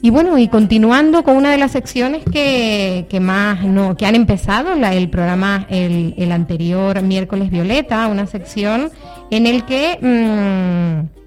Y 0.00 0.10
bueno, 0.10 0.38
y 0.38 0.46
continuando 0.48 1.24
con 1.24 1.36
una 1.36 1.50
de 1.50 1.58
las 1.58 1.72
secciones 1.72 2.24
que, 2.24 3.06
que 3.08 3.18
más 3.18 3.64
no, 3.64 3.96
que 3.96 4.06
han 4.06 4.14
empezado, 4.14 4.74
el 4.74 5.10
programa, 5.10 5.66
el, 5.68 6.14
el, 6.16 6.30
anterior 6.30 7.02
miércoles 7.02 7.50
Violeta, 7.50 8.06
una 8.06 8.26
sección 8.26 8.90
en 9.30 9.46
el 9.46 9.64
que 9.64 9.98
mmm, 10.00 11.18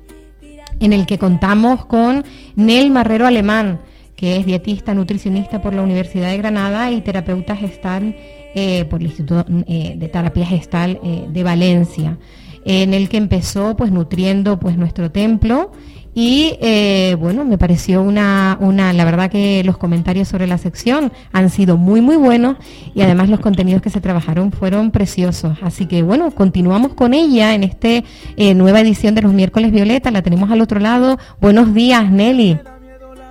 en 0.82 0.94
el 0.94 1.06
que 1.06 1.18
contamos 1.18 1.86
con 1.86 2.26
Nel 2.56 2.92
Marrero 2.92 3.28
Alemán, 3.28 3.80
que 4.16 4.38
es 4.38 4.46
dietista, 4.46 4.94
nutricionista 4.94 5.62
por 5.62 5.74
la 5.74 5.84
Universidad 5.84 6.30
de 6.30 6.38
Granada 6.38 6.92
y 6.92 7.02
terapeuta 7.02 7.56
gestal 7.56 8.16
eh, 8.56 8.86
por 8.86 9.00
el 9.00 9.08
Instituto 9.08 9.46
eh, 9.68 9.96
de 9.98 10.08
Terapia 10.10 10.46
Gestal 10.46 11.00
eh, 11.04 11.26
de 11.30 11.44
Valencia, 11.44 12.18
en 12.66 12.94
el 12.94 13.10
que 13.10 13.18
empezó 13.18 13.76
pues 13.76 13.92
nutriendo 13.92 14.60
pues 14.60 14.78
nuestro 14.78 15.12
templo 15.12 15.72
y 16.14 16.58
eh, 16.62 17.16
bueno, 17.18 17.46
me 17.46 17.58
pareció 17.58 18.02
una, 18.02 18.58
una, 18.60 18.92
la 18.92 19.06
verdad 19.06 19.32
que 19.32 19.64
los 19.64 19.78
comentarios 19.78 20.28
sobre 20.28 20.46
la 20.46 20.58
sección 20.58 21.12
han 21.32 21.50
sido 21.50 21.78
muy, 21.78 22.02
muy 22.02 22.18
buenos 22.18 22.58
y 22.94 23.02
además 23.02 23.30
los 23.30 23.40
contenidos 23.40 23.82
que 23.82 23.90
se 23.90 24.02
trabajaron 24.02 24.52
fueron 24.52 24.92
preciosos. 24.92 25.58
Así 25.62 25.86
que 25.86 26.04
bueno, 26.04 26.32
continuamos 26.32 26.94
con 26.96 27.14
ella 27.14 27.54
en 27.54 27.64
esta 27.64 27.88
eh, 28.36 28.54
nueva 28.56 28.82
edición 28.82 29.16
de 29.16 29.22
los 29.22 29.32
miércoles 29.32 29.72
Violeta. 29.72 30.12
La 30.12 30.22
tenemos 30.22 30.52
al 30.52 30.60
otro 30.60 30.80
lado. 30.80 31.18
Buenos 31.40 31.74
días, 31.74 32.12
Nelly. 32.12 32.60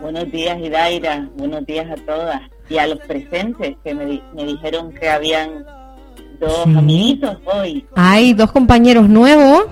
Buenos 0.00 0.30
días, 0.32 0.58
Idaira. 0.58 1.28
Buenos 1.36 1.66
días 1.66 1.86
a 1.90 1.96
todas 2.06 2.40
y 2.70 2.78
a 2.78 2.86
los 2.86 2.98
presentes 3.00 3.76
que 3.84 3.94
me, 3.94 4.22
me 4.34 4.44
dijeron 4.46 4.92
que 4.94 5.08
habían 5.08 5.66
dos 6.40 6.64
sí. 6.64 6.74
amiguitos 6.74 7.36
hoy. 7.44 7.84
Hay 7.94 8.32
dos 8.32 8.50
compañeros 8.52 9.08
nuevos 9.08 9.64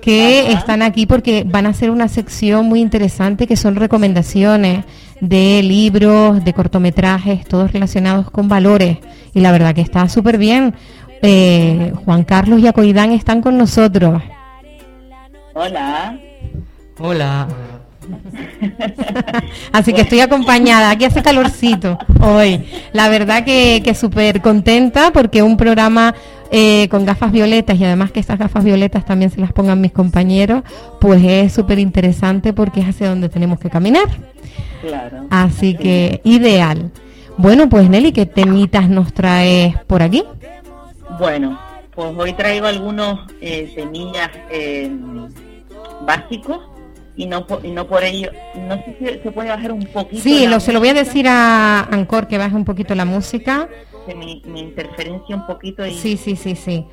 que 0.00 0.44
Ajá. 0.48 0.58
están 0.58 0.82
aquí 0.82 1.06
porque 1.06 1.44
van 1.46 1.66
a 1.66 1.70
hacer 1.70 1.90
una 1.90 2.08
sección 2.08 2.66
muy 2.66 2.80
interesante 2.80 3.46
que 3.46 3.56
son 3.56 3.76
recomendaciones 3.76 4.84
de 5.20 5.62
libros, 5.62 6.44
de 6.44 6.52
cortometrajes, 6.52 7.44
todos 7.46 7.72
relacionados 7.72 8.30
con 8.30 8.48
valores. 8.48 8.98
Y 9.34 9.40
la 9.40 9.52
verdad 9.52 9.74
que 9.74 9.82
está 9.82 10.08
súper 10.08 10.38
bien. 10.38 10.74
Eh, 11.22 11.92
Juan 12.04 12.24
Carlos 12.24 12.60
y 12.60 12.66
Acoidán 12.66 13.12
están 13.12 13.42
con 13.42 13.58
nosotros. 13.58 14.22
Hola. 15.54 16.18
Hola. 16.98 17.48
Así 19.72 19.92
que 19.92 20.00
estoy 20.02 20.20
acompañada, 20.20 20.90
aquí 20.90 21.04
hace 21.04 21.22
calorcito 21.22 21.98
hoy. 22.20 22.64
La 22.92 23.08
verdad 23.08 23.44
que, 23.44 23.82
que 23.84 23.94
súper 23.94 24.40
contenta 24.40 25.10
porque 25.12 25.42
un 25.42 25.56
programa 25.56 26.14
eh, 26.50 26.88
con 26.88 27.04
gafas 27.04 27.32
violetas 27.32 27.78
y 27.78 27.84
además 27.84 28.10
que 28.10 28.20
estas 28.20 28.38
gafas 28.38 28.64
violetas 28.64 29.04
también 29.04 29.30
se 29.30 29.40
las 29.40 29.52
pongan 29.52 29.80
mis 29.80 29.92
compañeros, 29.92 30.62
pues 31.00 31.22
es 31.24 31.52
súper 31.52 31.78
interesante 31.78 32.52
porque 32.52 32.80
es 32.80 32.88
hacia 32.88 33.08
donde 33.08 33.28
tenemos 33.28 33.58
que 33.60 33.70
caminar. 33.70 34.08
Claro. 34.80 35.26
Así 35.30 35.76
que 35.76 36.20
ideal. 36.24 36.90
Bueno, 37.36 37.68
pues 37.68 37.88
Nelly, 37.88 38.12
¿qué 38.12 38.26
temitas 38.26 38.88
nos 38.88 39.12
traes 39.12 39.76
por 39.86 40.02
aquí? 40.02 40.24
Bueno, 41.18 41.58
pues 41.94 42.12
hoy 42.16 42.32
traigo 42.32 42.66
algunos 42.66 43.20
eh, 43.40 43.70
semillas 43.74 44.30
eh, 44.50 44.90
básicos 46.02 46.60
y 47.16 47.26
no 47.26 47.46
y 47.62 47.70
no 47.70 47.86
por 47.86 48.02
ello 48.04 48.30
no 48.54 48.76
sé 48.76 48.96
si 48.98 49.04
se 49.22 49.30
puede 49.32 49.50
bajar 49.50 49.72
un 49.72 49.84
poquito 49.84 50.22
sí 50.22 50.46
lo, 50.46 50.60
se 50.60 50.72
lo 50.72 50.78
voy 50.78 50.90
a 50.90 50.94
decir 50.94 51.26
a 51.28 51.82
Ancor 51.82 52.28
que 52.28 52.38
baje 52.38 52.54
un 52.54 52.64
poquito 52.64 52.94
la 52.94 53.04
música 53.04 53.68
me, 54.08 54.60
interferencia 54.60 55.36
un 55.36 55.46
poquito 55.46 55.86
y 55.86 55.94
sí 55.94 56.16
sí 56.16 56.36
sí 56.36 56.54
sí. 56.54 56.86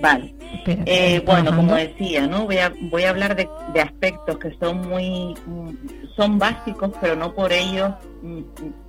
Vale. 0.00 0.34
Eh, 0.66 1.22
bueno 1.24 1.54
como 1.54 1.74
decía 1.74 2.26
no 2.26 2.44
voy 2.44 2.58
a 2.58 2.72
voy 2.82 3.04
a 3.04 3.10
hablar 3.10 3.36
de, 3.36 3.48
de, 3.72 3.80
aspectos 3.80 4.38
que 4.38 4.54
son 4.60 4.86
muy 4.88 5.34
son 6.14 6.38
básicos 6.38 6.90
pero 7.00 7.16
no 7.16 7.34
por 7.34 7.52
ello 7.52 7.96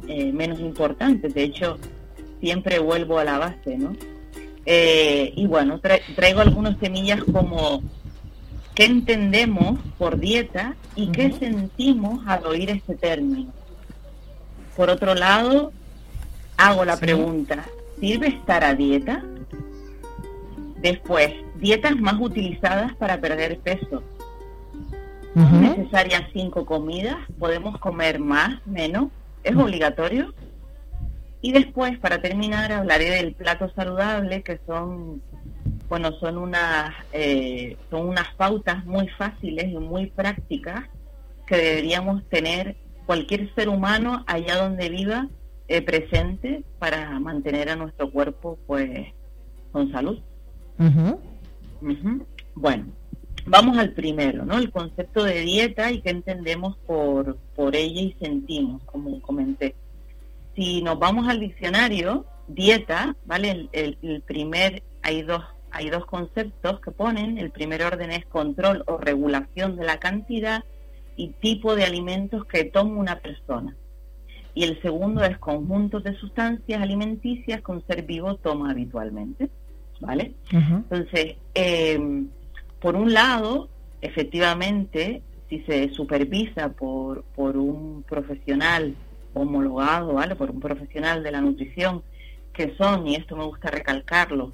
eh, 0.07 0.31
menos 0.31 0.59
importantes. 0.59 1.33
De 1.33 1.43
hecho 1.43 1.77
siempre 2.39 2.79
vuelvo 2.79 3.19
a 3.19 3.23
la 3.23 3.37
base 3.37 3.77
no 3.77 3.95
eh, 4.65 5.33
y 5.35 5.47
bueno 5.47 5.79
tra 5.79 5.99
traigo 6.15 6.41
algunas 6.41 6.77
semillas 6.79 7.23
como 7.23 7.81
qué 8.75 8.85
entendemos 8.85 9.79
por 9.97 10.19
dieta 10.19 10.75
y 10.95 11.11
qué 11.11 11.31
sentimos 11.31 12.25
al 12.27 12.45
oír 12.45 12.69
este 12.69 12.95
término. 12.95 13.51
Por 14.75 14.89
otro 14.89 15.13
lado, 15.13 15.71
hago 16.57 16.85
la 16.85 16.95
sí. 16.95 17.01
pregunta, 17.01 17.65
¿sirve 17.99 18.27
estar 18.27 18.63
a 18.63 18.73
dieta? 18.73 19.23
Después, 20.81 21.33
dietas 21.55 21.95
más 21.95 22.15
utilizadas 22.19 22.93
para 22.95 23.19
perder 23.19 23.59
peso. 23.59 24.03
Uh 25.35 25.39
-huh. 25.39 25.77
necesarias 25.77 26.23
cinco 26.33 26.65
comidas? 26.65 27.17
¿Podemos 27.39 27.79
comer 27.79 28.19
más, 28.19 28.65
menos? 28.67 29.07
¿Es 29.43 29.55
obligatorio? 29.55 30.33
Y 31.41 31.51
después, 31.51 31.97
para 31.99 32.21
terminar, 32.21 32.71
hablaré 32.71 33.09
del 33.09 33.33
plato 33.33 33.71
saludable, 33.75 34.43
que 34.43 34.59
son 34.65 35.21
bueno, 35.93 36.11
son 36.13 36.39
unas, 36.39 36.91
eh, 37.11 37.77
son 37.91 38.07
unas 38.07 38.33
pautas 38.35 38.83
muy 38.83 39.07
fáciles 39.09 39.65
y 39.65 39.77
muy 39.77 40.07
prácticas 40.07 40.85
que 41.45 41.55
deberíamos 41.55 42.27
tener 42.29 42.75
cualquier 43.05 43.53
ser 43.53 43.69
humano 43.69 44.23
allá 44.25 44.55
donde 44.57 44.89
viva 44.89 45.27
eh, 45.67 45.81
presente 45.81 46.63
para 46.79 47.19
mantener 47.19 47.69
a 47.69 47.75
nuestro 47.75 48.11
cuerpo 48.11 48.57
pues 48.67 49.07
con 49.71 49.91
salud. 49.91 50.19
Uh 50.79 50.83
-huh. 50.83 51.19
Uh 51.81 51.87
-huh. 51.87 52.25
Bueno, 52.55 52.85
vamos 53.45 53.77
al 53.77 53.93
primero, 53.93 54.45
¿no? 54.45 54.57
El 54.57 54.71
concepto 54.71 55.23
de 55.23 55.41
dieta 55.41 55.91
y 55.91 56.01
qué 56.01 56.09
entendemos 56.09 56.77
por, 56.85 57.37
por 57.55 57.75
ella 57.75 58.01
y 58.01 58.15
sentimos, 58.19 58.83
como 58.83 59.21
comenté. 59.21 59.75
Si 60.55 60.81
nos 60.81 60.99
vamos 60.99 61.27
al 61.27 61.39
diccionario, 61.39 62.25
dieta, 62.47 63.15
¿vale? 63.25 63.51
El, 63.51 63.69
el, 63.71 63.97
el 64.01 64.21
primer, 64.21 64.83
hay 65.01 65.23
dos 65.23 65.43
hay 65.73 65.89
dos 65.89 66.05
conceptos 66.05 66.79
que 66.81 66.91
ponen. 66.91 67.39
El 67.39 67.49
primer 67.49 67.83
orden 67.83 68.11
es 68.11 68.25
control 68.27 68.83
o 68.85 68.97
regulación 68.97 69.75
de 69.75 69.85
la 69.85 69.99
cantidad 69.99 70.63
y 71.15 71.29
tipo 71.29 71.75
de 71.75 71.83
alimentos 71.83 72.45
que 72.45 72.63
toma 72.63 72.99
una 72.99 73.19
persona. 73.19 73.75
Y 74.55 74.63
el 74.63 74.81
segundo 74.81 75.23
es 75.23 75.37
conjuntos 75.37 76.03
de 76.03 76.15
sustancias 76.15 76.81
alimenticias 76.81 77.61
que 77.61 77.71
un 77.71 77.85
ser 77.87 78.03
vivo 78.03 78.35
toma 78.35 78.71
habitualmente. 78.71 79.49
¿Vale? 79.99 80.33
Uh 80.51 80.57
-huh. 80.57 80.75
Entonces, 80.89 81.35
eh, 81.55 82.25
por 82.79 82.95
un 82.95 83.13
lado, 83.13 83.69
efectivamente, 84.01 85.21
si 85.49 85.59
se 85.61 85.89
supervisa 85.89 86.69
por, 86.69 87.23
por 87.35 87.55
un 87.55 88.03
profesional 88.03 88.95
homologado, 89.33 90.13
¿vale? 90.13 90.35
Por 90.35 90.51
un 90.51 90.59
profesional 90.59 91.23
de 91.23 91.31
la 91.31 91.41
nutrición, 91.41 92.03
que 92.51 92.75
son, 92.75 93.07
y 93.07 93.15
esto 93.15 93.35
me 93.35 93.45
gusta 93.45 93.71
recalcarlo, 93.71 94.51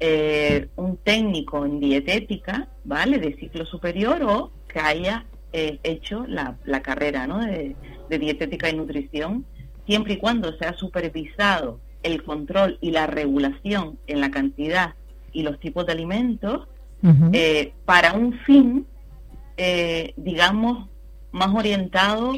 eh, 0.00 0.68
un 0.76 0.96
técnico 0.98 1.64
en 1.64 1.80
dietética, 1.80 2.68
¿vale? 2.84 3.18
De 3.18 3.34
ciclo 3.36 3.64
superior 3.66 4.22
o 4.22 4.50
que 4.68 4.78
haya 4.80 5.24
eh, 5.52 5.78
hecho 5.82 6.26
la, 6.26 6.56
la 6.64 6.82
carrera 6.82 7.26
¿no? 7.26 7.38
de, 7.38 7.76
de, 8.08 8.18
dietética 8.18 8.68
y 8.68 8.76
nutrición, 8.76 9.44
siempre 9.86 10.14
y 10.14 10.16
cuando 10.18 10.56
sea 10.56 10.74
supervisado 10.74 11.80
el 12.02 12.22
control 12.22 12.78
y 12.80 12.90
la 12.90 13.06
regulación 13.06 13.98
en 14.06 14.20
la 14.20 14.30
cantidad 14.30 14.94
y 15.32 15.42
los 15.42 15.58
tipos 15.58 15.86
de 15.86 15.92
alimentos 15.92 16.68
uh 17.02 17.08
-huh. 17.08 17.30
eh, 17.32 17.72
para 17.84 18.12
un 18.12 18.32
fin, 18.40 18.86
eh, 19.56 20.12
digamos, 20.16 20.88
más 21.32 21.54
orientado 21.54 22.32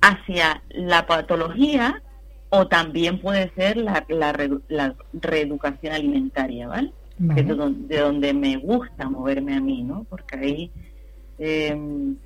hacia 0.00 0.62
la 0.70 1.06
patología 1.06 2.02
o 2.50 2.66
también 2.68 3.20
puede 3.20 3.52
ser 3.54 3.76
la, 3.76 4.04
la, 4.08 4.32
la 4.68 4.94
reeducación 5.12 5.92
alimentaria, 5.92 6.68
¿vale? 6.68 6.92
vale. 7.18 7.34
Que 7.34 7.40
es 7.42 7.48
de 7.48 7.54
donde, 7.54 7.94
de 7.94 8.00
donde, 8.00 8.34
me 8.34 8.56
gusta 8.56 9.08
moverme 9.10 9.54
a 9.54 9.60
mí, 9.60 9.82
¿no? 9.82 10.04
Porque 10.08 10.38
ahí 10.38 10.70
eh, 11.38 11.76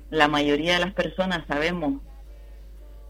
la 0.09 0.27
mayoría 0.27 0.73
de 0.73 0.79
las 0.79 0.93
personas 0.93 1.45
sabemos 1.47 2.01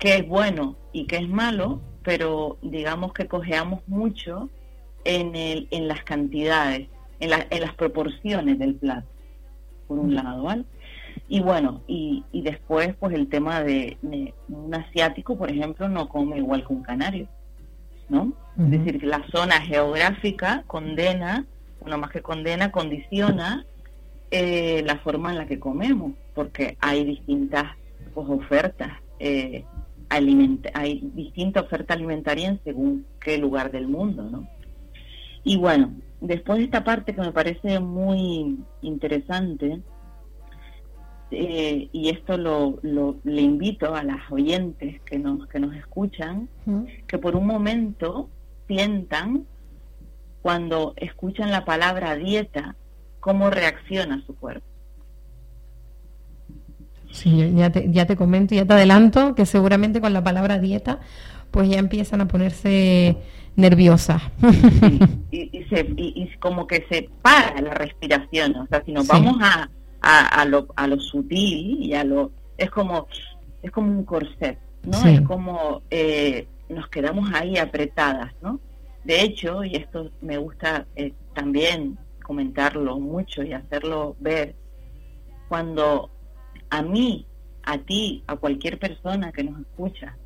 qué 0.04 0.18
es 0.18 0.28
bueno 0.28 0.76
y 0.92 1.06
qué 1.06 1.16
es 1.16 1.30
malo, 1.30 1.80
pero 2.04 2.58
digamos 2.62 3.14
que 3.14 3.26
cojeamos 3.30 3.88
mucho 3.88 4.50
en, 5.06 5.34
el, 5.34 5.70
en 5.72 5.88
las 5.88 6.04
cantidades, 6.04 6.90
en, 7.22 7.30
la, 7.30 7.48
en 7.50 7.62
las 7.62 7.74
proporciones 7.76 8.60
del 8.60 8.76
plato, 8.76 9.08
por 9.88 10.00
un 10.00 10.14
lado, 10.14 10.44
¿vale? 10.44 10.66
Y 11.30 11.40
bueno, 11.40 11.84
y, 11.88 12.26
y 12.34 12.42
después 12.42 12.94
pues 13.00 13.16
el 13.16 13.30
tema 13.30 13.64
de, 13.64 13.98
de, 14.02 14.34
un 14.50 14.76
asiático, 14.76 15.38
por 15.38 15.50
ejemplo, 15.50 15.88
no 15.88 16.10
come 16.10 16.38
igual 16.38 16.68
que 16.68 16.74
un 16.74 16.84
canario, 16.84 17.30
¿no? 18.10 18.24
Uh 18.24 18.34
-huh. 18.58 18.74
Es 18.74 18.84
decir, 18.84 19.04
la 19.06 19.26
zona 19.32 19.62
geográfica 19.62 20.66
condena, 20.68 21.46
bueno, 21.80 21.98
más 21.98 22.12
que 22.12 22.22
condena, 22.22 22.74
condiciona 22.74 23.66
eh, 24.32 24.84
la 24.86 24.98
forma 24.98 25.32
en 25.32 25.38
la 25.38 25.46
que 25.46 25.62
comemos, 25.62 26.12
porque 26.36 26.76
hay 26.82 27.06
distintas 27.06 27.68
pues, 28.14 28.28
ofertas, 28.28 28.92
eh, 29.20 29.64
hay 30.14 31.12
distinta 31.14 31.62
oferta 31.62 31.94
alimentaria 31.94 32.50
en 32.50 32.60
según 32.64 33.06
qué 33.20 33.38
lugar 33.38 33.72
del 33.72 33.88
mundo, 33.88 34.24
¿no? 34.24 34.48
Y 35.44 35.58
bueno, 35.58 35.94
después 36.22 36.60
de 36.60 36.66
esta 36.66 36.84
parte 36.84 37.14
que 37.14 37.22
me 37.22 37.32
parece 37.32 37.80
muy 37.80 38.60
interesante, 38.82 39.82
eh, 41.32 41.90
y 41.92 42.10
esto 42.10 42.38
lo, 42.38 42.80
le 42.82 43.42
invito 43.42 43.96
a 43.96 44.04
las 44.04 44.32
oyentes 44.32 45.02
que 45.02 45.18
nos, 45.18 45.48
que 45.48 45.60
nos 45.60 45.76
escuchan, 45.76 46.48
que 47.08 47.18
por 47.18 47.36
un 47.36 47.48
momento 47.48 48.30
sientan 48.68 49.46
cuando 50.42 50.94
escuchan 50.98 51.52
la 51.52 51.66
palabra 51.66 52.16
dieta, 52.16 52.76
cómo 53.20 53.50
reacciona 53.50 54.24
su 54.26 54.36
cuerpo. 54.36 54.73
Sí, 57.14 57.54
ya 57.56 57.72
te, 57.72 57.92
ya 57.92 58.08
te 58.08 58.16
comento, 58.16 58.56
ya 58.56 58.66
te 58.66 58.74
adelanto 58.74 59.36
que 59.36 59.46
seguramente 59.46 60.02
con 60.02 60.14
la 60.14 60.24
palabra 60.24 60.60
dieta, 60.60 61.00
pues 61.52 61.70
ya 61.70 61.78
empiezan 61.78 62.22
a 62.22 62.28
ponerse 62.28 63.16
nerviosas. 63.56 64.22
y, 65.32 65.50
y, 65.54 66.30
como 66.40 66.66
que 66.66 66.86
se 66.90 67.10
para 67.22 67.62
la 67.62 67.76
respiración, 67.76 68.56
o 68.56 68.68
sea, 68.68 68.84
si 68.84 68.92
nos 68.92 69.08
vamos 69.08 69.38
a, 69.42 69.70
a, 70.02 70.46
lo, 70.46 70.68
a 70.76 70.88
lo 70.88 71.00
sutil 71.00 71.84
y 71.84 71.94
a 71.94 72.04
lo... 72.04 72.32
es 72.58 72.72
como, 72.72 73.08
es 73.62 73.70
como 73.70 73.92
un 73.92 74.04
corset, 74.06 74.58
¿no? 74.84 75.06
Es 75.08 75.22
como 75.22 75.84
eh, 75.92 76.48
nos 76.68 76.88
quedamos 76.88 77.32
ahí 77.32 77.58
apretadas, 77.58 78.34
¿no? 78.42 78.60
De 79.04 79.22
hecho, 79.22 79.64
y 79.64 79.76
esto 79.76 80.10
me 80.22 80.38
gusta 80.38 80.88
eh, 80.96 81.14
también 81.36 81.98
comentarlo 82.24 83.00
mucho 83.00 83.44
y 83.44 83.54
hacerlo 83.54 84.16
ver, 84.20 84.56
cuando 85.48 86.10
a 86.74 86.82
mí, 86.82 87.28
a 87.62 87.78
ti, 87.78 88.24
a 88.26 88.36
cualquier 88.36 88.80
persona 88.80 89.32
que 89.32 89.44
nos 89.44 89.62
escucha, 89.62 90.18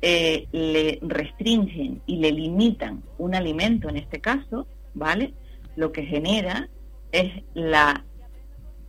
eh, 0.00 0.46
le 0.52 1.00
restringen 1.02 2.00
y 2.06 2.18
le 2.18 2.30
limitan 2.30 3.02
un 3.18 3.34
alimento, 3.34 3.88
en 3.88 3.96
este 3.96 4.20
caso, 4.20 4.68
¿vale? 4.94 5.34
Lo 5.74 5.90
que 5.90 6.04
genera 6.04 6.68
es 7.10 7.42
la 7.54 8.04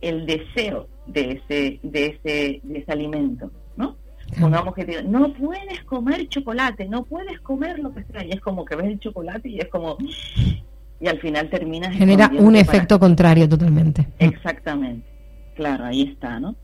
el 0.00 0.26
deseo 0.26 0.88
de 1.08 1.32
ese, 1.32 1.80
de 1.82 2.06
ese, 2.06 2.60
de 2.62 2.78
ese 2.78 2.92
alimento, 2.92 3.50
¿no? 3.76 3.96
Pongamos 4.38 4.72
que 4.72 4.84
te 4.84 5.02
no 5.02 5.32
puedes 5.32 5.82
comer 5.84 6.28
chocolate, 6.28 6.86
no 6.86 7.02
puedes 7.02 7.40
comer 7.40 7.80
lo 7.80 7.92
que 7.92 8.04
sea, 8.04 8.24
y 8.24 8.30
es 8.30 8.40
como 8.40 8.64
que 8.64 8.76
ves 8.76 8.86
el 8.86 9.00
chocolate 9.00 9.48
y 9.48 9.58
es 9.58 9.68
como, 9.68 9.96
y 11.00 11.08
al 11.08 11.18
final 11.18 11.50
terminas... 11.50 11.96
Genera 11.96 12.30
un 12.38 12.54
efecto 12.54 13.00
contrario 13.00 13.48
totalmente. 13.48 14.06
Exactamente, 14.20 15.08
claro, 15.56 15.86
ahí 15.86 16.02
está, 16.02 16.38
¿no? 16.38 16.54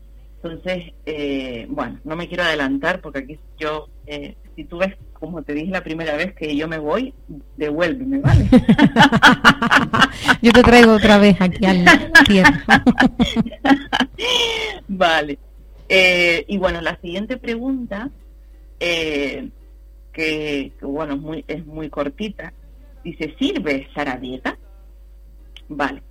Entonces, 0.43 0.91
eh, 1.05 1.65
bueno, 1.69 2.01
no 2.03 2.17
me 2.17 2.27
quiero 2.27 2.43
adelantar 2.43 2.99
porque 2.99 3.19
aquí 3.19 3.39
yo, 3.57 3.87
eh, 4.05 4.35
si 4.57 4.65
tú 4.65 4.77
ves, 4.77 4.93
como 5.13 5.41
te 5.41 5.53
dije 5.53 5.71
la 5.71 5.85
primera 5.85 6.17
vez 6.17 6.35
que 6.35 6.53
yo 6.57 6.67
me 6.67 6.79
voy, 6.79 7.13
devuélveme, 7.55 8.19
¿vale? 8.19 8.49
yo 10.41 10.51
te 10.51 10.61
traigo 10.63 10.95
otra 10.95 11.17
vez 11.17 11.39
aquí 11.39 11.65
al 11.65 11.85
tierra. 12.27 12.61
vale. 14.89 15.39
Eh, 15.87 16.43
y 16.49 16.57
bueno, 16.57 16.81
la 16.81 16.99
siguiente 16.99 17.37
pregunta, 17.37 18.09
que, 18.77 19.49
que, 20.11 20.73
bueno, 20.81 21.13
es 21.13 21.21
muy, 21.21 21.45
es 21.47 21.65
muy 21.65 21.89
cortita, 21.89 22.51
dice, 23.01 23.33
¿sirve 23.39 23.83
estar 23.83 24.09
a 24.09 24.17
dieta? 24.17 24.57
Vale. 25.69 26.03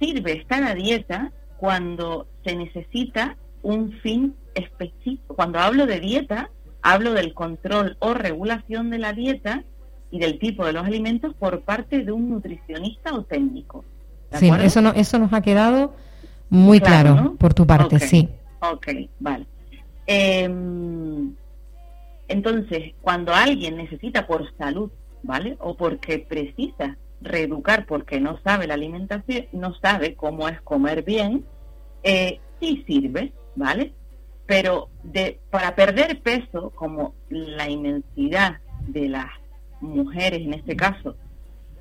¿Sirve 0.00 0.32
estar 0.32 0.64
a 0.64 0.74
dieta 0.74 1.30
cuando 1.64 2.26
se 2.44 2.54
necesita 2.56 3.38
un 3.62 3.92
fin 4.02 4.34
específico. 4.54 5.34
Cuando 5.34 5.58
hablo 5.58 5.86
de 5.86 5.98
dieta, 5.98 6.50
hablo 6.82 7.14
del 7.14 7.32
control 7.32 7.96
o 8.00 8.12
regulación 8.12 8.90
de 8.90 8.98
la 8.98 9.14
dieta 9.14 9.64
y 10.10 10.18
del 10.18 10.38
tipo 10.38 10.66
de 10.66 10.74
los 10.74 10.84
alimentos 10.84 11.32
por 11.32 11.62
parte 11.62 12.04
de 12.04 12.12
un 12.12 12.28
nutricionista 12.28 13.14
o 13.14 13.22
técnico. 13.22 13.82
Sí, 14.32 14.50
eso, 14.60 14.82
no, 14.82 14.90
eso 14.90 15.18
nos 15.18 15.32
ha 15.32 15.40
quedado 15.40 15.94
muy 16.50 16.80
claro, 16.80 17.34
por 17.38 17.54
tu 17.54 17.66
parte, 17.66 17.98
sí. 17.98 18.28
Ok, 18.60 18.88
vale. 19.18 19.46
Em, 20.06 21.32
entonces, 22.28 22.92
cuando 23.00 23.32
alguien 23.32 23.78
necesita 23.78 24.26
por 24.26 24.54
salud, 24.58 24.90
¿vale? 25.22 25.56
O 25.60 25.78
porque 25.78 26.18
precisa 26.18 26.98
reeducar 27.22 27.86
porque 27.86 28.20
no 28.20 28.38
sabe 28.44 28.66
la 28.66 28.74
alimentación, 28.74 29.46
no 29.52 29.74
sabe 29.76 30.14
cómo 30.14 30.46
es 30.46 30.60
comer 30.60 31.04
bien, 31.04 31.46
eh, 32.04 32.38
sí 32.60 32.84
sirve, 32.86 33.32
¿vale? 33.56 33.92
Pero 34.46 34.90
de, 35.02 35.40
para 35.50 35.74
perder 35.74 36.20
peso, 36.20 36.70
como 36.74 37.14
la 37.30 37.68
inmensidad 37.68 38.58
de 38.86 39.08
las 39.08 39.30
mujeres 39.80 40.42
en 40.42 40.54
este 40.54 40.76
caso, 40.76 41.16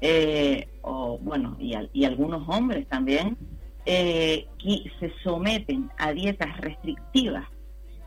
eh, 0.01 0.67
o 0.81 1.17
bueno, 1.19 1.55
y, 1.59 1.73
y, 1.93 2.05
algunos 2.05 2.47
hombres 2.47 2.87
también, 2.87 3.37
eh, 3.85 4.47
que 4.57 4.91
se 4.99 5.11
someten 5.23 5.89
a 5.97 6.13
dietas 6.13 6.57
restrictivas 6.57 7.45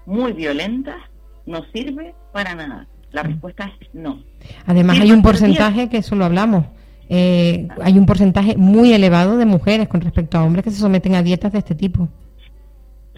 muy 0.06 0.32
violentas, 0.32 0.96
no 1.44 1.64
sirve 1.72 2.14
para 2.32 2.54
nada. 2.54 2.86
La 3.12 3.22
respuesta 3.22 3.72
es 3.80 3.88
no. 3.94 4.22
Además 4.66 5.00
hay 5.00 5.12
un 5.12 5.22
porcentaje 5.22 5.88
que 5.88 5.98
eso 5.98 6.16
lo 6.16 6.24
hablamos, 6.24 6.66
eh, 7.08 7.68
hay 7.80 7.98
un 7.98 8.06
porcentaje 8.06 8.56
muy 8.56 8.92
elevado 8.92 9.36
de 9.36 9.46
mujeres 9.46 9.88
con 9.88 10.00
respecto 10.00 10.38
a 10.38 10.44
hombres 10.44 10.64
que 10.64 10.70
se 10.70 10.80
someten 10.80 11.14
a 11.14 11.22
dietas 11.22 11.52
de 11.52 11.58
este 11.58 11.74
tipo. 11.74 12.08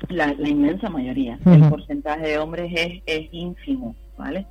La, 0.08 0.32
inmensa 0.32 0.88
mayoría. 0.88 1.38
El 1.44 1.68
porcentaje 1.68 2.28
de 2.28 2.38
hombres 2.38 2.72
es, 2.74 3.02
es 3.06 3.28
ínfimo, 3.32 3.96
¿vale? 4.16 4.46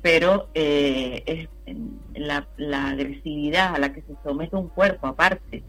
Pero 0.00 0.48
eh, 0.54 1.22
es 1.26 1.48
la, 2.14 2.46
la, 2.56 2.90
agresividad 2.90 3.74
a 3.74 3.78
la 3.78 3.92
que 3.92 4.02
se 4.02 4.14
somete 4.22 4.56
un 4.56 4.68
cuerpo, 4.68 5.06
aparte 5.06 5.62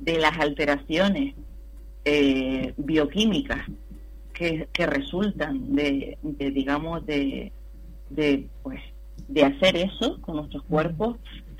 de 0.00 0.18
las 0.18 0.38
alteraciones 0.38 1.34
eh, 2.04 2.72
bioquímicas 2.76 3.60
que, 4.32 4.68
que 4.72 4.86
resultan 4.86 5.74
de, 5.74 6.16
de 6.22 6.50
digamos, 6.50 7.04
de, 7.06 7.52
de, 8.10 8.46
pues, 8.62 8.80
de 9.28 9.44
hacer 9.44 9.76
eso 9.76 10.20
con 10.22 10.36
nuestros 10.36 10.62
cuerpos, 10.64 11.16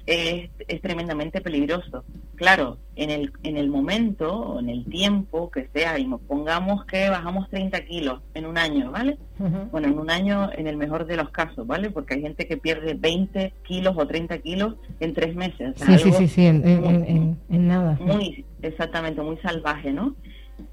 es, 0.08 0.80
tremendamente 0.80 1.40
peligroso. 1.40 2.02
Claro, 2.34 2.78
en 2.96 3.10
el, 3.10 3.32
en 3.42 3.56
el 3.56 3.68
momento 3.68 4.32
o 4.32 4.60
en 4.60 4.70
el 4.70 4.84
tiempo 4.86 5.50
que 5.50 5.68
sea, 5.72 5.98
y 5.98 6.06
nos 6.06 6.20
pongamos 6.22 6.84
que 6.86 7.10
bajamos 7.10 7.48
30 7.50 7.84
kilos 7.84 8.20
en 8.34 8.46
un 8.46 8.56
año, 8.56 8.90
¿vale? 8.90 9.18
Bueno, 9.70 9.88
en 9.88 9.98
un 9.98 10.10
año 10.10 10.50
en 10.52 10.66
el 10.66 10.76
mejor 10.76 11.06
de 11.06 11.16
los 11.16 11.30
casos, 11.30 11.66
¿vale? 11.66 11.90
Porque 11.90 12.14
hay 12.14 12.22
gente 12.22 12.46
que 12.46 12.56
pierde 12.56 12.94
20 12.94 13.52
kilos 13.64 13.94
o 13.96 14.06
30 14.06 14.38
kilos 14.38 14.74
en 15.00 15.12
tres 15.12 15.34
meses. 15.36 15.74
sí, 15.76 15.98
sí, 15.98 16.12
sí, 16.12 16.28
sí, 16.28 16.46
en, 16.46 17.38
nada. 17.48 17.98
Muy, 18.00 18.44
exactamente, 18.62 19.20
muy 19.20 19.36
salvaje, 19.38 19.92
¿no? 19.92 20.16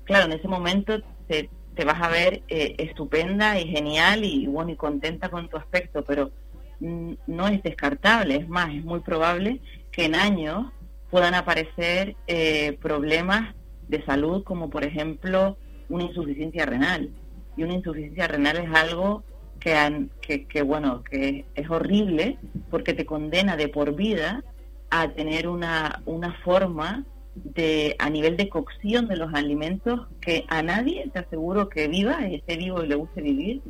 Claro, 0.06 0.26
en 0.26 0.40
ese 0.40 0.48
momento 0.48 1.00
te, 1.28 1.50
te 1.76 1.86
vas 1.86 2.02
a 2.02 2.08
ver 2.08 2.42
eh, 2.48 2.76
estupenda 2.78 3.60
y 3.60 3.68
genial 3.68 4.24
y 4.24 4.48
bueno 4.48 4.72
y 4.72 4.76
contenta 4.76 5.30
con 5.30 5.50
tu 5.50 5.58
aspecto, 5.58 6.04
pero 6.06 6.32
no 6.80 7.48
es 7.48 7.64
descartable, 7.64 8.36
es 8.38 8.50
más, 8.50 8.74
es 8.74 8.84
muy 8.84 9.00
probable 9.00 9.62
que 9.92 10.06
en 10.06 10.16
años 10.16 10.72
puedan 11.10 11.34
aparecer 11.34 12.16
eh, 12.28 12.78
problemas 12.82 13.56
de 13.88 14.04
salud 14.06 14.44
como 14.44 14.70
por 14.70 14.84
ejemplo 14.84 15.58
una 15.90 16.04
insuficiencia 16.04 16.66
renal. 16.66 17.10
Y 17.58 17.64
una 17.64 17.74
insuficiencia 17.74 18.28
renal 18.28 18.58
es 18.58 18.74
algo 18.74 19.24
que, 19.60 20.08
que, 20.22 20.46
que, 20.46 20.62
bueno, 20.62 21.04
que 21.04 21.46
es 21.56 21.70
horrible 21.70 22.38
porque 22.70 22.94
te 22.94 23.06
condena 23.06 23.56
de 23.56 23.70
por 23.70 23.96
vida 23.96 24.44
a 24.90 25.10
tener 25.10 25.48
una, 25.48 26.02
una 26.06 26.34
forma 26.44 27.06
de 27.36 27.96
a 28.00 28.10
nivel 28.10 28.38
de 28.38 28.50
cocción 28.50 29.08
de 29.08 29.18
los 29.18 29.34
alimentos 29.34 30.08
que 30.22 30.46
a 30.48 30.62
nadie 30.64 31.10
te 31.14 31.20
aseguro 31.20 31.70
que 31.70 31.88
viva 31.88 32.28
y 32.28 32.36
esté 32.36 32.56
vivo 32.58 32.84
y 32.84 32.88
le 32.88 32.96
guste 32.96 33.22
vivir 33.22 33.62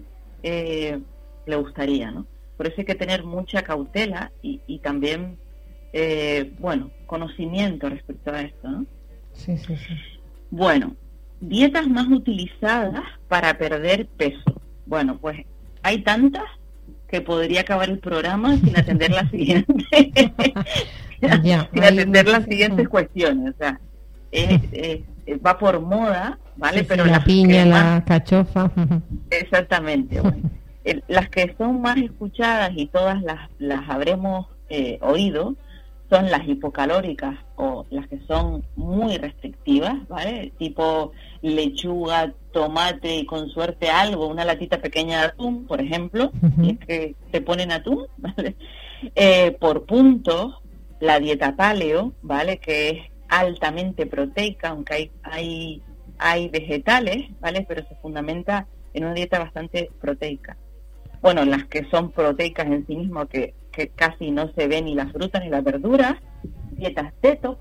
eh, 0.44 1.00
le 1.48 1.56
gustaría, 1.56 2.12
¿no? 2.12 2.26
Por 2.58 2.68
eso 2.68 2.76
hay 2.78 2.86
que 2.86 2.96
tener 2.96 3.24
mucha 3.24 3.64
cautela 3.64 4.32
y, 4.42 4.80
también, 4.80 5.38
eh, 5.94 6.54
bueno, 6.60 6.90
conocimiento 7.06 7.90
respecto 7.90 8.32
a 8.32 8.42
esto, 8.42 8.70
¿no? 8.70 8.86
Sí, 9.34 9.58
sí, 9.58 9.76
sí. 9.76 9.94
Bueno, 10.50 10.96
dietas 11.42 11.88
más 11.88 12.08
utilizadas 12.08 13.04
para 13.28 13.58
perder 13.58 14.08
peso. 14.08 14.62
Bueno, 14.86 15.18
pues 15.18 15.42
hay 15.84 16.02
tantas 16.02 16.46
que 17.10 17.22
podría 17.22 17.62
acabar 17.62 17.90
el 17.90 18.00
programa 18.00 18.56
sin 18.58 18.78
atender 18.78 19.12
las 19.12 19.30
siguientes, 19.30 19.76
sin 21.20 21.84
atender 21.84 22.28
las 22.28 22.46
siguientes 22.46 22.88
cuestiones. 22.88 23.54
O 23.54 23.58
sea, 23.58 23.80
va 25.46 25.58
por 25.58 25.82
moda, 25.82 26.40
¿vale? 26.56 26.86
Pero 26.86 27.06
la 27.06 27.24
piña, 27.24 27.66
la 27.66 28.04
cachofa. 28.06 28.72
Exactamente. 29.30 30.22
Bueno 30.22 30.50
las 31.08 31.30
que 31.30 31.56
son 31.58 31.82
más 31.82 31.98
escuchadas 31.98 32.72
y 32.76 32.88
todas 32.88 33.22
las, 33.22 33.50
las 33.60 33.90
habremos 33.90 34.48
eh, 34.70 35.00
oído 35.02 35.56
son 36.10 36.30
las 36.30 36.48
hipocalóricas 36.48 37.36
o 37.56 37.86
las 37.90 38.08
que 38.08 38.20
son 38.28 38.64
muy 38.76 39.18
restrictivas, 39.18 40.08
¿vale? 40.08 40.54
Tipo 40.60 41.14
lechuga, 41.42 42.32
tomate 42.52 43.18
y 43.18 43.26
con 43.26 43.50
suerte 43.50 43.90
algo, 43.90 44.28
una 44.28 44.46
latita 44.46 44.80
pequeña 44.80 45.20
de 45.22 45.26
atún, 45.28 45.66
por 45.66 45.82
ejemplo, 45.82 46.32
que 46.88 47.16
te 47.32 47.42
ponen 47.42 47.72
atún, 47.72 48.06
¿vale? 48.18 48.56
Eh, 49.16 49.58
por 49.60 49.86
puntos, 49.86 50.62
la 51.00 51.20
dieta 51.20 51.56
paleo, 51.56 52.14
¿vale? 52.22 52.58
Que 52.58 52.90
es 52.90 52.98
altamente 53.28 54.06
proteica, 54.06 54.70
aunque 54.70 54.94
hay, 54.94 55.12
hay 55.24 55.82
hay 56.18 56.50
vegetales, 56.50 57.28
¿vale? 57.40 57.66
Pero 57.68 57.86
se 57.88 57.96
fundamenta 57.96 58.68
en 58.94 59.06
una 59.06 59.14
dieta 59.14 59.40
bastante 59.40 59.90
proteica. 60.00 60.58
Bueno, 61.26 61.44
las 61.44 61.66
que 61.66 61.86
son 61.86 62.12
proteicas 62.12 62.68
en 62.68 62.86
sí 62.86 62.96
mismo, 62.96 63.26
que, 63.26 63.56
que 63.72 63.88
casi 63.88 64.30
no 64.30 64.54
se 64.54 64.68
ven 64.68 64.86
ni 64.86 64.94
las 64.94 65.12
frutas 65.12 65.42
ni 65.42 65.50
las 65.50 65.64
verduras, 65.64 66.18
dietas 66.74 67.12
detox, 67.20 67.60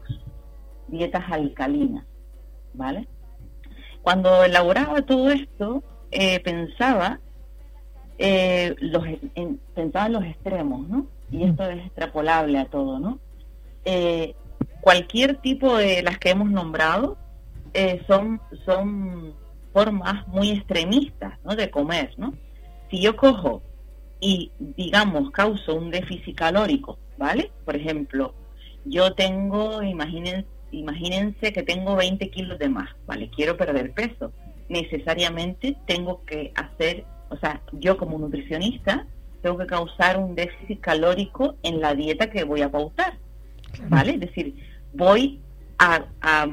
dietas 0.88 1.24
alcalinas, 1.30 2.04
¿vale? 2.74 3.08
Cuando 4.02 4.44
elaboraba 4.44 5.00
todo 5.06 5.30
esto, 5.30 5.82
eh, 6.10 6.40
pensaba, 6.40 7.20
eh, 8.18 8.76
los, 8.80 9.02
en, 9.34 9.58
pensaba 9.74 10.08
en 10.08 10.12
los 10.12 10.24
extremos, 10.24 10.86
¿no? 10.86 11.06
Y 11.30 11.38
mm. 11.38 11.48
esto 11.48 11.70
es 11.70 11.86
extrapolable 11.86 12.58
a 12.58 12.66
todo, 12.66 12.98
¿no? 12.98 13.18
Eh, 13.86 14.34
cualquier 14.82 15.38
tipo 15.38 15.78
de 15.78 16.02
las 16.02 16.18
que 16.18 16.28
hemos 16.28 16.50
nombrado 16.50 17.16
son, 18.06 18.42
son 18.66 19.32
formas 19.72 20.28
muy 20.28 20.50
extremistas, 20.50 21.38
¿no? 21.44 21.56
De 21.56 21.70
comer, 21.70 22.12
¿no? 22.18 22.34
Si 22.94 23.00
yo 23.00 23.16
cojo 23.16 23.60
y, 24.20 24.52
digamos, 24.60 25.32
causo 25.32 25.74
un 25.74 25.90
déficit 25.90 26.36
calórico, 26.36 26.96
¿vale? 27.18 27.50
Por 27.64 27.74
ejemplo, 27.74 28.32
yo 28.84 29.14
tengo, 29.14 29.82
imagínense, 29.82 30.46
imagínense 30.70 31.52
que 31.52 31.64
tengo 31.64 31.96
20 31.96 32.30
kilos 32.30 32.56
de 32.56 32.68
más, 32.68 32.88
¿vale? 33.04 33.28
Quiero 33.34 33.56
perder 33.56 33.92
peso. 33.94 34.30
Necesariamente 34.68 35.76
tengo 35.88 36.24
que 36.24 36.52
hacer, 36.54 37.04
o 37.30 37.36
sea, 37.36 37.60
yo 37.72 37.96
como 37.96 38.16
nutricionista 38.16 39.08
tengo 39.42 39.58
que 39.58 39.66
causar 39.66 40.16
un 40.16 40.36
déficit 40.36 40.80
calórico 40.80 41.56
en 41.64 41.80
la 41.80 41.96
dieta 41.96 42.30
que 42.30 42.44
voy 42.44 42.62
a 42.62 42.70
pautar, 42.70 43.18
¿vale? 43.88 44.12
Es 44.12 44.20
decir, 44.20 44.54
voy 44.92 45.40
a, 45.78 46.04
a, 46.20 46.46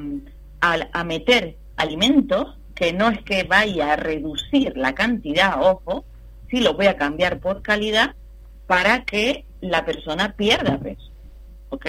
a, 0.92 1.04
meter 1.04 1.56
alimentos 1.78 2.58
que 2.74 2.94
no 2.94 3.10
es 3.10 3.22
que 3.22 3.44
vaya 3.44 3.94
a 3.94 3.96
reducir 3.96 4.76
la 4.76 4.96
cantidad, 4.96 5.62
ojo, 5.62 6.04
sí 6.52 6.60
lo 6.60 6.76
voy 6.76 6.86
a 6.86 6.98
cambiar 6.98 7.40
por 7.40 7.64
calidad 7.64 8.16
para 8.68 9.04
que 9.06 9.46
la 9.62 9.86
persona 9.86 10.36
pierda 10.36 10.78
peso, 10.78 11.10
¿ok? 11.70 11.88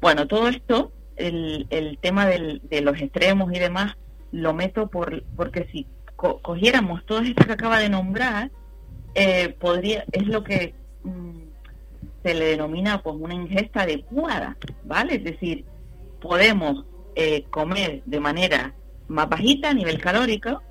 Bueno, 0.00 0.28
todo 0.28 0.48
esto 0.48 0.92
el, 1.16 1.66
el 1.70 1.98
tema 1.98 2.26
del, 2.26 2.60
de 2.64 2.80
los 2.82 3.00
extremos 3.00 3.52
y 3.52 3.58
demás 3.58 3.96
lo 4.30 4.54
meto 4.54 4.88
por 4.88 5.24
porque 5.36 5.66
si 5.72 5.86
cogiéramos 6.16 7.06
todo 7.06 7.20
esto 7.20 7.46
que 7.46 7.52
acaba 7.52 7.78
de 7.78 7.88
nombrar, 7.88 8.50
eh, 9.14 9.54
podría 9.60 10.04
es 10.12 10.26
lo 10.26 10.42
que 10.42 10.74
mm, 11.04 11.40
se 12.22 12.34
le 12.34 12.44
denomina 12.46 13.02
pues 13.02 13.16
una 13.18 13.34
ingesta 13.34 13.82
adecuada, 13.82 14.56
¿vale? 14.84 15.16
Es 15.16 15.24
decir, 15.24 15.64
podemos 16.20 16.84
eh, 17.14 17.44
comer 17.50 18.02
de 18.04 18.20
manera 18.20 18.74
más 19.06 19.28
bajita 19.28 19.70
a 19.70 19.74
nivel 19.74 20.00
calórico, 20.00 20.62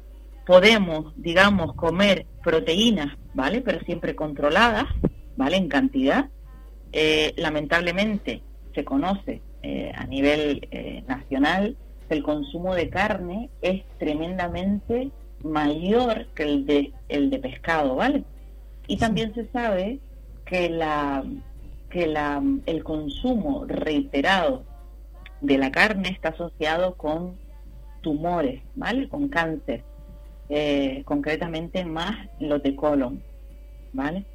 podemos, 0.47 1.13
digamos, 1.17 1.75
comer 1.75 2.25
proteínas, 2.41 3.17
¿vale? 3.33 3.59
Pero 3.61 3.81
siempre 3.81 4.15
controladas, 4.15 4.85
¿vale? 5.35 5.57
En 5.57 5.67
cantidad. 5.67 6.29
Eh, 6.93 7.33
lamentablemente 7.35 8.41
se 8.73 8.85
conoce 8.85 9.41
eh, 9.61 9.91
a 9.93 10.05
nivel 10.05 10.65
eh, 10.71 11.03
nacional, 11.05 11.75
el 12.09 12.23
consumo 12.23 12.73
de 12.73 12.89
carne 12.89 13.49
es 13.61 13.83
tremendamente 13.99 15.11
mayor 15.43 16.27
que 16.33 16.43
el 16.43 16.65
de, 16.65 16.93
el 17.09 17.29
de 17.29 17.39
pescado, 17.39 17.95
¿vale? 17.95 18.23
Y 18.87 18.95
también 18.95 19.33
se 19.35 19.47
sabe 19.47 19.99
que, 20.45 20.69
la, 20.69 21.25
que 21.89 22.07
la, 22.07 22.41
el 22.65 22.83
consumo 22.85 23.65
reiterado 23.67 24.63
de 25.41 25.57
la 25.57 25.71
carne 25.71 26.07
está 26.09 26.29
asociado 26.29 26.95
con 26.95 27.35
tumores, 28.01 28.61
¿vale? 28.75 29.09
Con 29.09 29.27
cáncer, 29.27 29.83
eh, 30.49 31.01
concretamente 31.05 31.83
más 31.85 32.15
los 32.39 32.61
de 32.63 32.75
colon, 32.75 33.21
¿vale? 33.93 34.25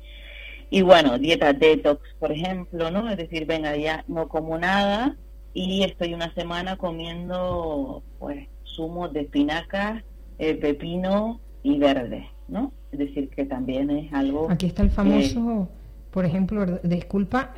Y 0.70 0.82
bueno, 0.82 1.18
dieta 1.18 1.52
detox, 1.52 2.00
por 2.18 2.32
ejemplo, 2.32 2.90
¿no? 2.90 3.08
Es 3.10 3.16
decir, 3.16 3.46
venga, 3.46 3.76
ya 3.76 4.04
no 4.08 4.28
como 4.28 4.58
nada 4.58 5.16
y 5.54 5.82
estoy 5.82 6.14
una 6.14 6.32
semana 6.34 6.76
comiendo, 6.76 8.02
pues, 8.18 8.48
zumos 8.64 9.12
de 9.12 9.20
espinacas, 9.20 10.02
eh, 10.38 10.54
pepino 10.54 11.40
y 11.62 11.78
verde, 11.78 12.26
¿no? 12.48 12.72
Es 12.90 12.98
decir, 12.98 13.28
que 13.28 13.44
también 13.44 13.90
es 13.90 14.12
algo... 14.12 14.50
Aquí 14.50 14.66
está 14.66 14.82
el 14.82 14.90
famoso, 14.90 15.68
por 16.10 16.24
ejemplo, 16.24 16.64
disculpa, 16.82 17.52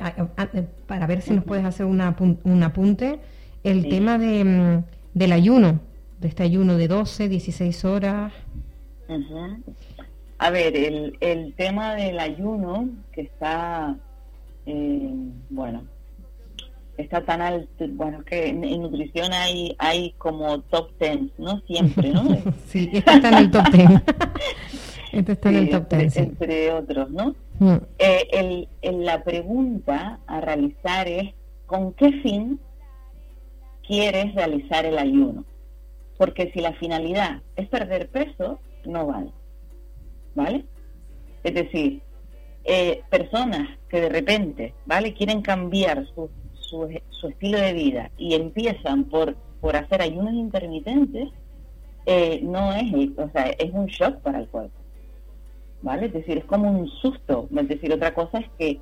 para 0.87 1.07
ver 1.07 1.21
si 1.21 1.33
nos 1.33 1.43
puedes 1.43 1.65
hacer 1.65 1.85
una, 1.85 2.15
un 2.19 2.63
apunte, 2.63 3.19
el 3.63 3.87
tema 3.89 4.17
de, 4.17 4.43
mm, 4.43 4.83
del 5.13 5.31
ayuno, 5.31 5.79
de 6.19 6.27
este 6.27 6.43
ayuno 6.43 6.77
de 6.77 6.87
12, 6.87 7.29
16 7.29 7.85
horas. 7.85 8.33
A 10.37 10.49
ver, 10.49 10.75
el, 10.75 11.17
el 11.21 11.53
tema 11.55 11.95
del 11.95 12.19
ayuno 12.19 12.89
que 13.13 13.21
está, 13.21 13.95
eh, 14.65 15.13
bueno, 15.49 15.83
está 16.97 17.23
tan 17.23 17.41
alto, 17.41 17.85
bueno, 17.89 18.23
que 18.23 18.47
en, 18.47 18.61
nutrición 18.61 19.33
hay 19.33 19.75
hay 19.77 20.13
como 20.17 20.59
top 20.61 20.91
ten, 20.97 21.31
¿no? 21.37 21.59
Siempre, 21.61 22.09
¿no? 22.09 22.23
sí, 22.67 22.89
este 22.91 23.11
está 23.11 23.27
en 23.29 23.33
el 23.33 23.51
top 23.51 23.71
ten. 23.71 24.03
este 25.11 25.31
está 25.31 25.49
en 25.49 25.55
el 25.55 25.69
top 25.69 25.87
ten, 25.87 26.01
entre, 26.01 26.23
entre 26.23 26.73
otros, 26.73 27.09
¿no? 27.11 27.35
Mm. 27.59 27.75
Eh, 27.99 28.27
el, 28.31 28.67
el, 28.81 29.05
la 29.05 29.23
pregunta 29.23 30.19
a 30.27 30.41
realizar 30.41 31.07
es, 31.07 31.33
¿con 31.65 31.93
qué 31.93 32.11
fin 32.21 32.59
quieres 33.87 34.33
realizar 34.35 34.85
el 34.85 34.97
ayuno? 34.97 35.45
Porque 36.17 36.51
si 36.53 36.61
la 36.61 36.73
finalidad 36.73 37.41
es 37.55 37.67
perder 37.67 38.09
peso, 38.09 38.59
no 38.85 39.07
vale. 39.07 39.31
¿vale? 40.35 40.65
Es 41.43 41.53
decir, 41.53 42.01
eh, 42.65 43.01
personas 43.09 43.67
que 43.89 44.01
de 44.01 44.09
repente, 44.09 44.73
¿vale? 44.85 45.13
Quieren 45.13 45.41
cambiar 45.41 46.05
su, 46.13 46.29
su, 46.59 46.85
estilo 47.27 47.59
de 47.59 47.73
vida 47.73 48.11
y 48.17 48.35
empiezan 48.35 49.05
por, 49.05 49.35
por 49.61 49.75
hacer 49.75 50.01
ayunos 50.01 50.33
intermitentes, 50.33 51.29
eh, 52.05 52.39
no 52.43 52.71
es, 52.73 52.93
o 53.17 53.29
sea, 53.31 53.45
es 53.57 53.71
un 53.73 53.87
shock 53.87 54.17
para 54.17 54.39
el 54.39 54.47
cuerpo, 54.47 54.77
¿vale? 55.81 56.07
Es 56.07 56.13
decir, 56.13 56.37
es 56.37 56.45
como 56.45 56.69
un 56.69 56.87
susto. 56.87 57.47
Es 57.55 57.67
decir, 57.67 57.91
otra 57.93 58.13
cosa 58.13 58.39
es 58.39 58.49
que, 58.59 58.79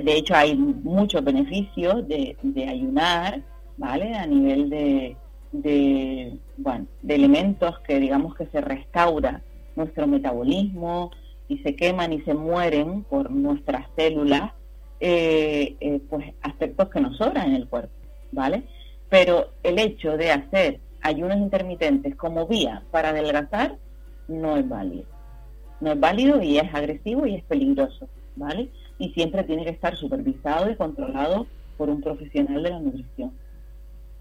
de 0.00 0.16
hecho, 0.16 0.34
hay 0.34 0.56
muchos 0.56 1.24
beneficios 1.24 2.06
de, 2.06 2.36
de 2.42 2.68
ayunar, 2.68 3.42
¿vale? 3.76 4.14
A 4.14 4.26
nivel 4.26 4.70
de, 4.70 5.16
de, 5.54 6.36
bueno, 6.56 6.86
de 7.02 7.14
elementos 7.14 7.78
que 7.80 8.00
digamos 8.00 8.34
que 8.34 8.46
se 8.46 8.60
restaura 8.60 9.40
nuestro 9.76 10.06
metabolismo 10.08 11.12
y 11.48 11.58
se 11.58 11.76
queman 11.76 12.12
y 12.12 12.20
se 12.22 12.34
mueren 12.34 13.04
por 13.04 13.30
nuestras 13.30 13.86
células, 13.96 14.52
eh, 14.98 15.76
eh, 15.80 16.00
pues 16.10 16.34
aspectos 16.42 16.88
que 16.88 17.00
nos 17.00 17.16
sobran 17.16 17.50
en 17.50 17.54
el 17.54 17.68
cuerpo, 17.68 17.92
¿vale? 18.32 18.64
Pero 19.08 19.50
el 19.62 19.78
hecho 19.78 20.16
de 20.16 20.32
hacer 20.32 20.80
ayunos 21.02 21.36
intermitentes 21.36 22.16
como 22.16 22.48
vía 22.48 22.82
para 22.90 23.10
adelgazar 23.10 23.76
no 24.26 24.56
es 24.56 24.68
válido. 24.68 25.04
No 25.80 25.92
es 25.92 26.00
válido 26.00 26.42
y 26.42 26.58
es 26.58 26.74
agresivo 26.74 27.26
y 27.26 27.36
es 27.36 27.44
peligroso, 27.44 28.08
¿vale? 28.34 28.70
Y 28.98 29.10
siempre 29.10 29.44
tiene 29.44 29.64
que 29.64 29.70
estar 29.70 29.94
supervisado 29.96 30.68
y 30.68 30.76
controlado 30.76 31.46
por 31.76 31.90
un 31.90 32.00
profesional 32.00 32.62
de 32.62 32.70
la 32.70 32.80
nutrición. 32.80 33.32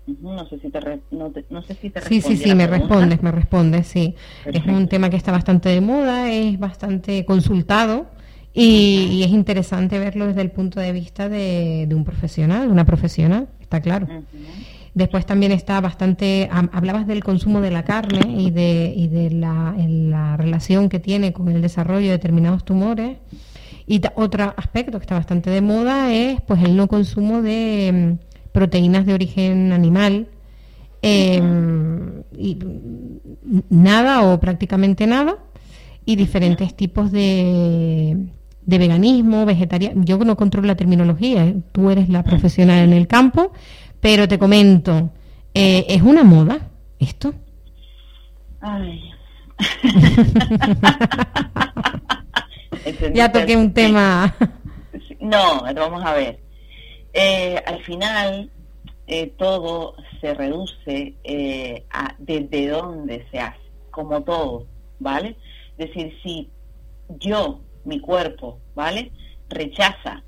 No 0.06 0.46
sé 0.50 0.60
si 0.60 0.70
te, 0.70 0.80
no, 1.12 1.32
sé 1.64 1.76
si 1.76 1.90
te 1.90 2.02
Sí, 2.02 2.20
sí, 2.20 2.36
sí, 2.36 2.54
me 2.56 2.68
respondes, 2.68 3.24
me 3.24 3.32
respondes, 3.32 3.88
sí. 3.88 4.16
Es 4.46 4.66
un 4.66 4.90
tema 4.90 5.10
que 5.10 5.16
está 5.16 5.32
bastante 5.32 5.70
de 5.70 5.80
moda, 5.80 6.30
es 6.30 6.60
bastante 6.60 7.24
consultado 7.24 8.08
y, 8.54 9.24
es 9.24 9.32
interesante 9.32 10.00
verlo 10.00 10.28
desde 10.28 10.42
el 10.42 10.52
punto 10.52 10.82
de 10.82 10.92
vista 10.92 11.30
de, 11.30 11.88
un 11.94 12.04
profesional, 12.04 12.68
de 12.68 12.74
una 12.74 12.86
profesional, 12.86 13.48
está 13.62 13.80
claro. 13.80 14.08
Después 14.94 15.26
también 15.26 15.54
está 15.54 15.80
bastante, 15.80 16.50
hablabas 16.52 17.08
del 17.08 17.24
consumo 17.24 17.62
de 17.62 17.72
la 17.72 17.84
carne 17.84 18.42
y 18.42 18.52
de, 18.52 18.94
y 18.96 19.08
de 19.08 19.32
la, 19.32 19.74
la 19.88 20.36
relación 20.36 20.90
que 20.90 21.00
tiene 21.00 21.32
con 21.32 21.48
el 21.48 21.62
desarrollo 21.62 22.08
de 22.08 22.12
determinados 22.12 22.66
tumores. 22.66 23.20
Y 23.88 24.02
otro 24.16 24.54
aspecto 24.58 25.00
que 25.00 25.04
está 25.04 25.16
bastante 25.16 25.50
de 25.50 25.62
moda 25.62 26.14
es 26.14 26.42
pues 26.42 26.62
el 26.62 26.76
no 26.76 26.88
consumo 26.88 27.42
de 27.42 28.18
proteínas 28.54 29.06
de 29.06 29.14
origen 29.14 29.74
animal, 29.74 30.30
em, 31.02 32.24
y 32.38 32.58
nada 33.70 34.22
o 34.24 34.40
prácticamente 34.40 35.06
nada, 35.08 35.38
y 36.06 36.16
diferentes 36.16 36.74
tipos 36.76 37.12
de, 37.12 38.28
de 38.62 38.78
veganismo, 38.78 39.46
vegetariano. 39.46 40.04
Yo 40.06 40.18
no 40.20 40.38
controlo 40.38 40.68
la 40.68 40.76
terminología, 40.76 41.46
¿eh? 41.46 41.56
tú 41.72 41.90
eres 41.90 42.08
la 42.10 42.24
profesional 42.24 42.80
en 42.80 42.94
el 42.94 43.08
campo, 43.08 43.52
pero 44.00 44.28
te 44.28 44.40
comento, 44.40 45.12
eh, 45.54 45.86
¿es 45.90 46.02
una 46.02 46.24
moda 46.24 46.72
esto? 47.00 47.34
ya 53.14 53.32
toqué 53.32 53.58
un 53.58 53.74
tema. 53.74 54.34
No, 55.20 55.64
vamos 55.76 56.04
a 56.06 56.14
ver. 56.14 56.43
Eh, 57.14 57.62
al 57.66 57.84
final, 57.84 58.50
eh, 59.06 59.34
todo 59.38 59.96
se 60.22 60.34
reduce 60.34 61.16
eh, 61.24 61.86
a 61.92 62.16
desde 62.18 62.70
dónde 62.70 63.28
se 63.32 63.40
hace, 63.40 63.60
como 63.92 64.24
todo, 64.24 64.66
¿vale? 65.00 65.38
Es 65.78 65.90
decir, 65.90 66.18
si 66.24 66.50
yo, 67.20 67.62
mi 67.86 68.00
cuerpo, 68.00 68.60
¿vale? 68.76 69.12
Rechaza 69.50 70.24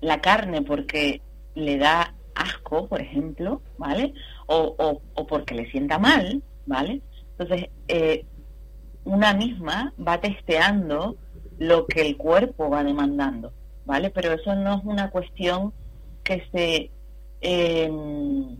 la 0.00 0.20
carne 0.20 0.62
porque 0.62 1.22
le 1.54 1.78
da 1.78 2.14
asco, 2.34 2.86
por 2.86 3.00
ejemplo, 3.00 3.62
¿vale? 3.78 4.14
O, 4.46 5.00
o, 5.14 5.26
porque 5.26 5.54
le 5.54 5.70
sienta 5.70 5.98
mal, 5.98 6.42
¿vale? 6.66 7.00
Entonces, 7.36 7.70
eh, 7.88 8.24
una 9.04 9.32
misma 9.32 9.92
va 10.06 10.20
testeando 10.20 11.16
lo 11.58 11.86
que 11.86 12.02
el 12.02 12.16
cuerpo 12.16 12.70
va 12.70 12.84
demandando, 12.84 13.52
¿vale? 13.84 14.10
Pero 14.10 14.32
eso 14.32 14.54
no 14.54 14.76
es 14.76 14.84
una 14.84 15.10
cuestión 15.10 15.72
que 16.28 16.42
se 16.52 16.90
em, 17.40 18.58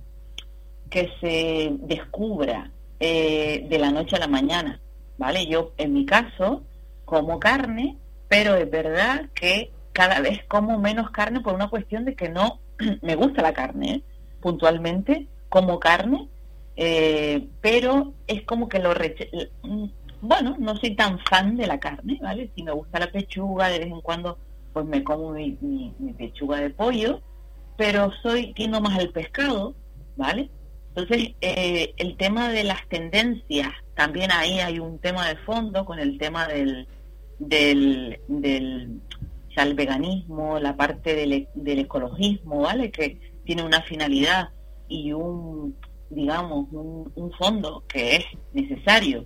que 0.89 1.11
se 1.21 1.69
descubra 1.81 2.71
eh, 2.99 3.67
de 3.69 3.79
la 3.79 3.91
noche 3.91 4.17
a 4.17 4.21
la 4.21 4.27
mañana, 4.27 4.81
¿vale? 5.19 5.47
Yo, 5.47 5.73
en 5.77 5.93
mi 5.93 6.07
caso, 6.07 6.63
como 7.05 7.39
carne, 7.39 7.99
pero 8.27 8.55
es 8.55 8.71
verdad 8.71 9.29
que 9.35 9.71
cada 9.93 10.21
vez 10.21 10.41
como 10.49 10.79
menos 10.79 11.11
carne 11.11 11.41
por 11.41 11.55
una 11.55 11.69
cuestión 11.69 12.07
de 12.07 12.15
que 12.15 12.31
no 12.31 12.59
me 13.03 13.17
gusta 13.17 13.43
la 13.43 13.53
carne, 13.53 13.91
¿eh? 13.91 14.03
puntualmente, 14.41 15.27
como 15.51 15.79
carne, 15.79 16.27
eh, 16.77 17.49
pero 17.61 18.15
es 18.27 18.45
como 18.45 18.67
que 18.71 18.79
lo 18.79 18.95
bueno, 20.23 20.57
no 20.59 20.75
soy 20.77 20.97
tan 20.97 21.19
fan 21.19 21.57
de 21.57 21.67
la 21.67 21.79
carne, 21.79 22.19
¿vale? 22.23 22.51
Si 22.55 22.63
me 22.63 22.73
gusta 22.73 22.99
la 22.99 23.13
pechuga, 23.13 23.69
de 23.69 23.81
vez 23.81 23.89
en 23.89 24.01
cuando 24.01 24.39
pues 24.73 24.87
me 24.87 25.03
como 25.03 25.33
mi, 25.33 25.93
pechuga 26.17 26.61
de 26.61 26.71
pollo, 26.71 27.21
pero 27.79 28.11
soy 28.23 28.53
tiendo 28.55 28.81
más 28.81 28.99
al 28.99 29.11
pescado, 29.11 29.75
¿vale? 30.17 30.51
Entonces, 30.89 31.37
eh, 31.41 31.95
el 31.97 32.17
tema 32.17 32.51
de 32.51 32.65
las 32.65 32.87
tendencias, 32.89 33.69
también 33.95 34.33
ahí 34.33 34.59
hay 34.59 34.81
un 34.81 34.99
tema 34.99 35.29
de 35.29 35.37
fondo 35.37 35.85
con 35.85 36.01
el 36.01 36.19
tema 36.19 36.49
del, 36.49 36.89
del, 37.39 38.19
del 38.27 39.01
el 39.63 39.75
veganismo, 39.75 40.59
la 40.59 40.77
parte 40.77 41.15
del, 41.15 41.49
del, 41.55 41.79
ecologismo, 41.79 42.63
¿vale? 42.63 42.91
Que 42.91 43.21
tiene 43.45 43.63
una 43.63 43.83
finalidad 43.83 44.51
y 44.89 45.13
un, 45.13 45.77
digamos, 46.11 46.67
un, 46.73 47.13
un 47.15 47.33
fondo 47.33 47.85
que 47.89 48.17
es 48.17 48.25
necesario 48.53 49.25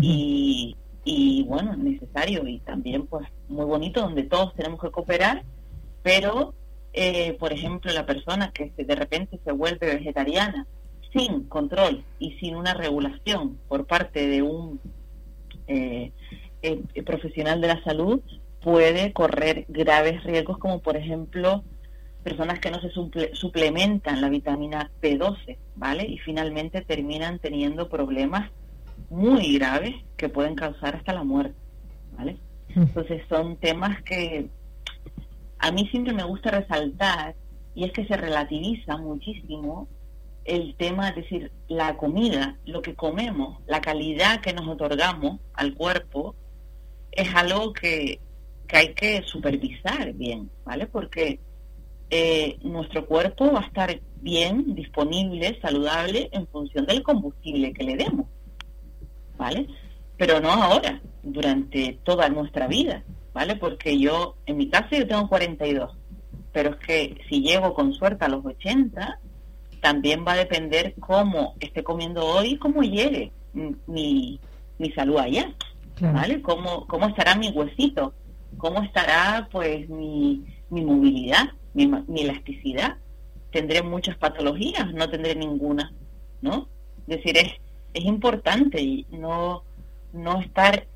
y, 0.00 0.76
y 1.04 1.44
bueno, 1.44 1.76
necesario 1.76 2.46
y 2.48 2.58
también 2.60 3.06
pues 3.06 3.28
muy 3.48 3.64
bonito 3.64 4.00
donde 4.00 4.24
todos 4.24 4.54
tenemos 4.54 4.80
que 4.80 4.90
cooperar, 4.90 5.44
pero 6.02 6.54
eh, 6.96 7.36
por 7.40 7.52
ejemplo 7.52 7.92
la 7.92 8.06
persona 8.06 8.52
que 8.52 8.72
de 8.76 8.94
repente 8.94 9.40
se 9.44 9.50
vuelve 9.50 9.96
vegetariana 9.96 10.64
sin 11.12 11.44
control 11.44 12.04
y 12.20 12.34
sin 12.38 12.54
una 12.54 12.72
regulación 12.72 13.58
por 13.68 13.84
parte 13.84 14.28
de 14.28 14.42
un 14.42 14.80
eh, 15.66 16.12
eh, 16.62 17.02
profesional 17.04 17.60
de 17.60 17.66
la 17.66 17.82
salud 17.82 18.20
puede 18.62 19.12
correr 19.12 19.64
graves 19.68 20.22
riesgos 20.22 20.58
como 20.58 20.80
por 20.80 20.96
ejemplo 20.96 21.64
personas 22.22 22.60
que 22.60 22.70
no 22.70 22.80
se 22.80 22.90
suplementan 23.34 24.20
la 24.20 24.30
vitamina 24.30 24.90
B12, 25.02 25.58
¿vale? 25.74 26.06
Y 26.06 26.18
finalmente 26.18 26.80
terminan 26.80 27.38
teniendo 27.40 27.88
problemas 27.88 28.50
muy 29.10 29.58
graves 29.58 29.94
que 30.16 30.28
pueden 30.28 30.54
causar 30.54 30.96
hasta 30.96 31.12
la 31.12 31.24
muerte, 31.24 31.58
¿vale? 32.16 32.38
Entonces 32.68 33.22
son 33.28 33.56
temas 33.56 34.00
que 34.04 34.48
a 35.58 35.72
mí 35.72 35.86
siempre 35.88 36.12
me 36.12 36.24
gusta 36.24 36.50
resaltar 36.50 37.34
y 37.74 37.84
es 37.84 37.92
que 37.92 38.06
se 38.06 38.16
relativiza 38.16 38.96
muchísimo 38.96 39.88
el 40.44 40.74
tema, 40.76 41.08
es 41.08 41.16
decir, 41.16 41.52
la 41.68 41.96
comida, 41.96 42.58
lo 42.66 42.82
que 42.82 42.94
comemos, 42.94 43.58
la 43.66 43.80
calidad 43.80 44.40
que 44.40 44.52
nos 44.52 44.68
otorgamos 44.68 45.40
al 45.54 45.74
cuerpo, 45.74 46.34
es 47.12 47.34
algo 47.34 47.72
que, 47.72 48.20
que 48.68 48.76
hay 48.76 48.94
que 48.94 49.22
supervisar 49.22 50.12
bien, 50.12 50.50
¿vale? 50.64 50.86
Porque 50.86 51.40
eh, 52.10 52.58
nuestro 52.62 53.06
cuerpo 53.06 53.50
va 53.52 53.60
a 53.60 53.66
estar 53.66 54.00
bien, 54.20 54.74
disponible, 54.74 55.58
saludable 55.62 56.28
en 56.32 56.46
función 56.48 56.84
del 56.84 57.02
combustible 57.02 57.72
que 57.72 57.84
le 57.84 57.96
demos. 57.96 58.26
¿vale? 59.36 59.66
Pero 60.16 60.40
no 60.40 60.50
ahora, 60.50 61.00
durante 61.22 61.98
toda 62.04 62.28
nuestra 62.28 62.66
vida, 62.66 63.02
¿vale? 63.34 63.56
Porque 63.56 63.98
yo, 63.98 64.36
en 64.46 64.56
mi 64.56 64.68
caso, 64.70 64.96
yo 64.96 65.06
tengo 65.06 65.28
42, 65.28 65.94
pero 66.52 66.70
es 66.70 66.76
que 66.76 67.20
si 67.28 67.42
llego 67.42 67.74
con 67.74 67.92
suerte 67.92 68.24
a 68.24 68.28
los 68.28 68.44
80, 68.44 69.20
también 69.82 70.24
va 70.26 70.32
a 70.32 70.36
depender 70.36 70.94
cómo 70.98 71.54
esté 71.60 71.84
comiendo 71.84 72.24
hoy, 72.24 72.56
cómo 72.56 72.82
llegue 72.82 73.32
mi, 73.52 74.40
mi 74.78 74.90
salud 74.92 75.18
allá, 75.18 75.52
¿vale? 76.00 76.40
Cómo, 76.40 76.86
cómo 76.86 77.08
estará 77.08 77.34
mi 77.34 77.50
huesito, 77.50 78.14
cómo 78.56 78.82
estará, 78.82 79.48
pues, 79.52 79.88
mi, 79.90 80.42
mi 80.70 80.82
movilidad, 80.82 81.50
mi, 81.74 81.86
mi 81.86 82.22
elasticidad. 82.22 82.96
Tendré 83.50 83.82
muchas 83.82 84.16
patologías, 84.16 84.92
no 84.94 85.10
tendré 85.10 85.34
ninguna, 85.34 85.92
¿no? 86.40 86.68
Es 87.06 87.18
decir, 87.18 87.36
es 87.36 87.52
es 87.94 88.04
importante 88.04 88.82
y 88.82 89.06
no, 89.10 89.62
no 90.12 90.40
estar, 90.40 90.86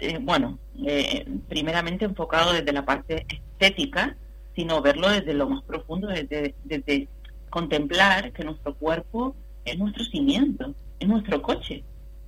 eh, 0.00 0.18
bueno, 0.20 0.58
eh, 0.86 1.26
primeramente 1.48 2.04
enfocado 2.04 2.52
desde 2.52 2.72
la 2.72 2.84
parte 2.84 3.26
estética, 3.28 4.16
sino 4.54 4.80
verlo 4.82 5.08
desde 5.10 5.34
lo 5.34 5.48
más 5.48 5.62
profundo, 5.64 6.08
desde, 6.08 6.54
desde 6.64 7.08
contemplar 7.50 8.32
que 8.32 8.44
nuestro 8.44 8.74
cuerpo 8.74 9.34
es 9.64 9.78
nuestro 9.78 10.04
cimiento, 10.04 10.74
es 10.98 11.08
nuestro 11.08 11.42
coche, 11.42 11.84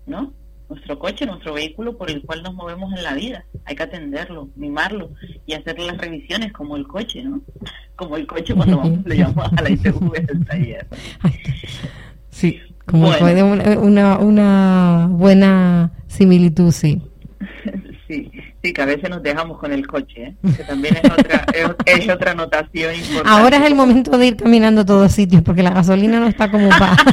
¿no? 0.06 0.32
Nuestro 0.68 0.98
coche, 0.98 1.26
nuestro 1.26 1.54
vehículo 1.54 1.98
por 1.98 2.10
el 2.10 2.22
cual 2.22 2.42
nos 2.42 2.54
movemos 2.54 2.92
en 2.96 3.02
la 3.02 3.14
vida. 3.14 3.44
Hay 3.64 3.76
que 3.76 3.82
atenderlo, 3.82 4.48
mimarlo 4.56 5.10
y 5.46 5.52
hacerle 5.52 5.86
las 5.86 5.98
revisiones 5.98 6.52
como 6.52 6.76
el 6.76 6.86
coche, 6.86 7.22
¿no? 7.22 7.42
Como 7.96 8.16
el 8.16 8.26
coche 8.26 8.54
cuando 8.54 8.78
vamos, 8.78 9.04
le 9.04 9.16
llamamos 9.16 9.52
a 9.54 9.62
la 9.62 9.70
ITV 9.70 10.12
del 10.12 10.46
taller. 10.46 10.86
Sí, 12.30 12.58
como 12.86 13.08
una, 13.82 14.18
una, 14.18 15.06
buena 15.10 15.92
similitud, 16.06 16.72
sí. 16.72 17.02
Sí. 18.12 18.30
Sí, 18.62 18.72
que 18.72 18.82
a 18.82 18.86
veces 18.86 19.10
nos 19.10 19.22
dejamos 19.22 19.58
con 19.58 19.72
el 19.72 19.86
coche, 19.86 20.22
¿eh? 20.22 20.34
que 20.56 20.64
también 20.64 20.96
es 20.96 21.10
otra, 21.10 21.46
es, 21.84 22.08
otra 22.08 22.34
notación 22.34 22.94
importante. 22.94 23.28
Ahora 23.28 23.56
es 23.56 23.64
el 23.64 23.74
momento 23.74 24.16
de 24.18 24.26
ir 24.28 24.36
caminando 24.36 24.84
todos 24.84 25.12
sitios, 25.12 25.42
porque 25.42 25.62
la 25.62 25.70
gasolina 25.70 26.20
no 26.20 26.28
está 26.28 26.50
como 26.50 26.68
para... 26.68 26.96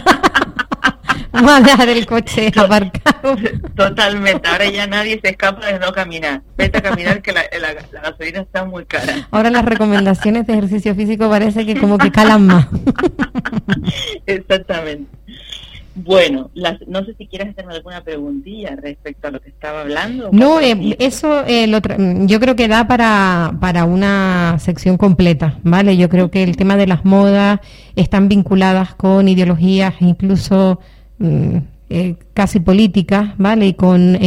Vamos 1.32 1.52
a 1.52 1.62
dejar 1.62 1.90
el 1.90 2.06
coche 2.06 2.52
aparcado. 2.56 3.38
Totalmente, 3.76 4.48
ahora 4.50 4.70
ya 4.70 4.88
nadie 4.88 5.20
se 5.24 5.30
escapa 5.30 5.68
de 5.68 5.80
no 5.80 5.92
caminar. 5.94 6.42
Vete 6.58 6.80
a 6.80 6.82
caminar 6.82 7.22
que 7.22 7.32
la, 7.32 7.44
la 7.60 8.02
gasolina 8.02 8.42
está 8.42 8.66
muy 8.66 8.86
cara. 8.86 9.28
Ahora 9.30 9.50
las 9.52 9.64
recomendaciones 9.64 10.48
de 10.48 10.54
ejercicio 10.54 10.96
físico 10.96 11.30
parece 11.30 11.66
que 11.66 11.80
como 11.80 11.98
que 11.98 12.12
calan 12.12 12.48
más. 12.48 12.68
Exactamente. 14.26 15.08
Bueno, 16.04 16.50
no 16.88 17.04
sé 17.04 17.14
si 17.18 17.28
quieres 17.28 17.50
hacerme 17.50 17.74
alguna 17.74 18.02
preguntilla 18.04 18.76
respecto 18.76 19.28
a 19.28 19.32
lo 19.32 19.42
que 19.42 19.50
estaba 19.50 19.82
hablando. 19.82 20.30
No, 20.32 20.62
eh, 20.62 20.96
eso 21.00 21.44
eh, 21.46 21.68
mm, 21.68 22.26
yo 22.26 22.40
creo 22.40 22.56
que 22.56 22.68
da 22.68 22.88
para, 22.88 23.58
para 23.60 23.84
una 23.84 24.58
sección 24.60 24.98
completa, 24.98 25.60
¿vale? 25.64 25.98
Yo 25.98 26.08
creo 26.08 26.32
que 26.32 26.44
el 26.44 26.56
tema 26.56 26.78
de 26.78 26.88
las 26.88 27.04
modas 27.04 27.60
están 27.96 28.30
vinculadas 28.30 28.96
con 28.96 29.28
ideologías 29.28 29.96
incluso 30.00 30.80
mm, 31.18 31.58
eh, 31.90 32.16
casi 32.34 32.62
políticas, 32.62 33.32
¿vale? 33.38 33.68
Y 33.68 33.74
con 33.74 34.18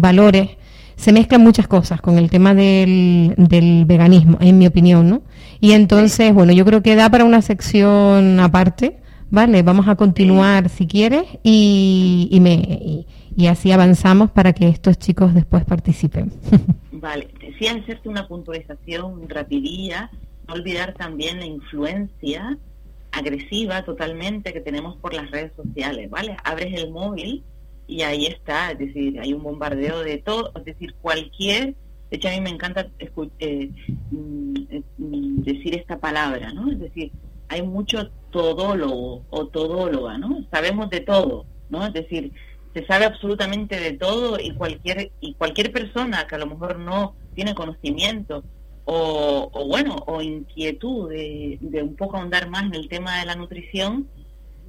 valores. 0.00 0.50
Se 0.96 1.12
mezclan 1.12 1.42
muchas 1.42 1.66
cosas 1.66 2.00
con 2.00 2.16
el 2.16 2.30
tema 2.30 2.54
del, 2.54 3.34
del 3.36 3.84
veganismo, 3.86 4.38
en 4.40 4.56
mi 4.56 4.66
opinión, 4.66 5.10
¿no? 5.10 5.22
Y 5.60 5.72
entonces, 5.72 6.32
bueno, 6.32 6.52
yo 6.52 6.64
creo 6.64 6.82
que 6.82 6.94
da 6.94 7.10
para 7.10 7.24
una 7.24 7.42
sección 7.42 8.38
aparte 8.38 9.01
Vale, 9.32 9.62
vamos 9.62 9.88
a 9.88 9.96
continuar 9.96 10.68
si 10.68 10.86
quieres 10.86 11.24
y, 11.42 12.28
y, 12.30 12.38
me, 12.40 13.06
y, 13.34 13.46
así 13.46 13.72
avanzamos 13.72 14.30
para 14.30 14.52
que 14.52 14.68
estos 14.68 14.98
chicos 14.98 15.32
después 15.32 15.64
participen. 15.64 16.30
Vale, 16.92 17.28
sí 17.58 17.66
hacerte 17.66 18.10
una 18.10 18.28
puntualización 18.28 19.26
rapidilla, 19.30 20.10
no 20.46 20.52
olvidar 20.52 20.92
también 20.92 21.38
la 21.38 21.46
influencia 21.46 22.58
agresiva 23.10 23.82
totalmente 23.86 24.52
que 24.52 24.60
tenemos 24.60 24.98
por 24.98 25.14
las 25.14 25.30
redes 25.30 25.52
sociales, 25.56 26.10
¿vale? 26.10 26.36
Abres 26.44 26.78
el 26.78 26.90
móvil 26.90 27.42
y 27.86 28.02
ahí 28.02 28.26
está, 28.26 28.72
es 28.72 28.80
decir, 28.80 29.18
hay 29.18 29.32
un 29.32 29.42
bombardeo 29.42 30.00
de 30.00 30.18
todo, 30.18 30.52
es 30.56 30.64
decir, 30.66 30.94
cualquier, 31.00 31.74
de 32.10 32.16
hecho 32.18 32.28
a 32.28 32.32
mí 32.32 32.40
me 32.42 32.50
encanta 32.50 32.86
eh, 32.98 33.70
mm, 34.10 34.56
eh, 34.68 34.82
mm, 34.98 35.42
decir 35.42 35.74
esta 35.74 35.98
palabra, 35.98 36.52
¿no? 36.52 36.70
Es 36.70 36.78
decir, 36.78 37.10
hay 37.52 37.62
mucho 37.62 38.10
todólogo 38.30 39.24
o 39.30 39.46
todóloga, 39.46 40.16
¿no? 40.16 40.44
Sabemos 40.50 40.88
de 40.88 41.00
todo, 41.00 41.44
¿no? 41.68 41.86
Es 41.86 41.92
decir, 41.92 42.32
se 42.72 42.86
sabe 42.86 43.04
absolutamente 43.04 43.78
de 43.78 43.92
todo 43.92 44.38
y 44.40 44.52
cualquier 44.52 45.12
y 45.20 45.34
cualquier 45.34 45.70
persona 45.70 46.26
que 46.26 46.36
a 46.36 46.38
lo 46.38 46.46
mejor 46.46 46.78
no 46.78 47.14
tiene 47.34 47.54
conocimiento 47.54 48.42
o, 48.84 49.66
bueno 49.68 49.96
o 50.06 50.22
inquietud 50.22 51.10
de, 51.10 51.58
un 51.82 51.94
poco 51.94 52.16
ahondar 52.16 52.48
más 52.48 52.64
en 52.64 52.74
el 52.74 52.88
tema 52.88 53.18
de 53.18 53.26
la 53.26 53.34
nutrición 53.34 54.08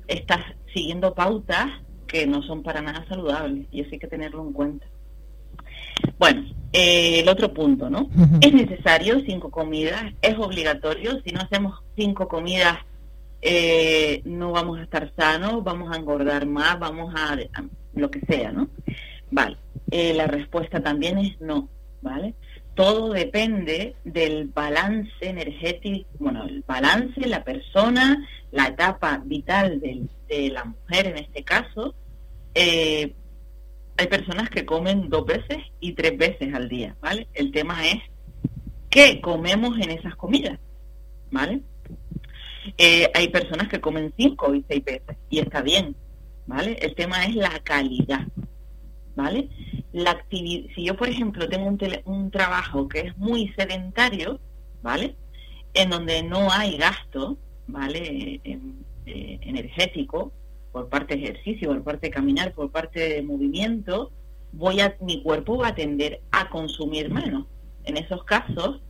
estás 0.08 0.42
siguiendo 0.74 1.14
pautas 1.14 1.68
que 2.06 2.28
no 2.28 2.44
son 2.44 2.62
para 2.62 2.82
nada 2.82 3.06
saludables 3.08 3.66
y 3.72 3.82
eso 3.82 3.92
hay 3.94 4.00
que 4.00 4.08
tenerlo 4.08 4.44
en 4.44 4.54
cuenta. 4.54 4.86
Bueno, 6.18 6.46
eh, 6.72 7.20
el 7.20 7.30
otro 7.30 7.54
punto, 7.54 7.90
¿no? 7.90 8.10
Es 8.42 8.54
necesario 8.54 9.22
cinco 9.26 9.52
comidas, 9.52 10.14
es 10.22 10.38
obligatorio. 10.38 11.22
Si 11.24 11.32
no 11.32 11.42
hacemos 11.42 11.82
cinco 11.96 12.28
comidas, 12.28 12.78
eh, 13.42 14.22
no 14.26 14.52
vamos 14.52 14.80
a 14.80 14.84
estar 14.84 15.12
sanos, 15.16 15.64
vamos 15.64 15.94
a 15.94 15.98
engordar 15.98 16.46
más, 16.46 16.80
vamos 16.80 17.14
a, 17.16 17.38
lo 17.94 18.10
que 18.10 18.22
sea, 18.22 18.52
¿no? 18.52 18.70
Vale. 19.30 19.58
Eh, 19.92 20.14
la 20.16 20.26
respuesta 20.28 20.82
también 20.82 21.20
es 21.20 21.40
no, 21.40 21.70
¿vale? 22.02 22.34
Todo 22.74 23.14
depende 23.14 23.96
del 24.04 24.48
balance 24.48 25.12
energético, 25.22 26.10
bueno, 26.18 26.46
el 26.46 26.64
balance, 26.66 27.22
la 27.28 27.44
persona, 27.44 28.28
la 28.52 28.68
etapa 28.68 29.22
vital 29.24 29.80
de, 29.80 30.08
de 30.28 30.50
la 30.50 30.64
mujer 30.64 31.08
en 31.08 31.18
este 31.18 31.44
caso, 31.44 31.94
eh, 32.56 33.14
hay 33.98 34.08
personas 34.08 34.50
que 34.50 34.66
comen 34.66 35.10
dos 35.10 35.26
veces 35.26 35.58
y 35.80 35.94
tres 35.94 36.18
veces 36.18 36.54
al 36.54 36.70
día, 36.70 36.96
¿vale? 37.02 37.28
El 37.34 37.52
tema 37.52 37.86
es 37.88 38.02
qué 38.90 39.22
comemos 39.22 39.78
en 39.80 39.92
esas 39.92 40.16
comidas, 40.16 40.60
¿vale? 41.32 41.62
Eh, 42.78 43.10
hay 43.14 43.28
personas 43.30 43.68
que 43.68 43.82
comen 43.82 44.14
cinco 44.18 44.56
y 44.56 44.64
seis 44.68 44.84
veces 44.84 45.18
y 45.30 45.40
está 45.40 45.62
bien, 45.62 45.96
¿vale? 46.48 46.78
El 46.82 46.96
tema 46.96 47.26
es 47.26 47.36
la 47.36 47.60
calidad, 47.64 48.28
¿vale? 49.16 49.50
La 49.92 50.12
actividad, 50.12 50.70
si 50.74 50.86
yo 50.86 50.96
por 50.96 51.10
ejemplo 51.10 51.48
tengo 51.48 51.68
un, 51.68 51.80
un 52.06 52.32
trabajo 52.32 52.88
que 52.88 53.02
es 53.02 53.18
muy 53.18 53.54
sedentario, 53.58 54.40
¿vale? 54.82 55.16
En 55.74 55.90
donde 55.90 56.24
no 56.24 56.52
hay 56.52 56.78
gasto, 56.78 57.38
¿vale? 57.68 58.42
Eh, 58.44 59.40
energético, 59.42 60.32
por 60.74 60.90
parte 60.90 61.16
de 61.16 61.24
ejercicio, 61.24 61.70
por 61.70 61.84
parte 61.84 62.08
de 62.08 62.14
caminar, 62.14 62.52
por 62.54 62.70
parte 62.72 63.00
de 63.00 63.22
movimiento, 63.22 64.12
voy 64.52 64.82
a, 64.82 64.98
mi 65.00 65.24
cuerpo 65.24 65.58
va 65.58 65.70
a 65.70 65.76
tender 65.76 66.22
a 66.32 66.50
consumir 66.50 67.10
menos. 67.10 67.46
En 67.86 67.96
esos 67.96 68.24
casos 68.26 68.82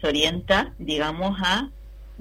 se 0.00 0.06
orienta, 0.06 0.72
digamos, 0.78 1.36
a, 1.42 1.68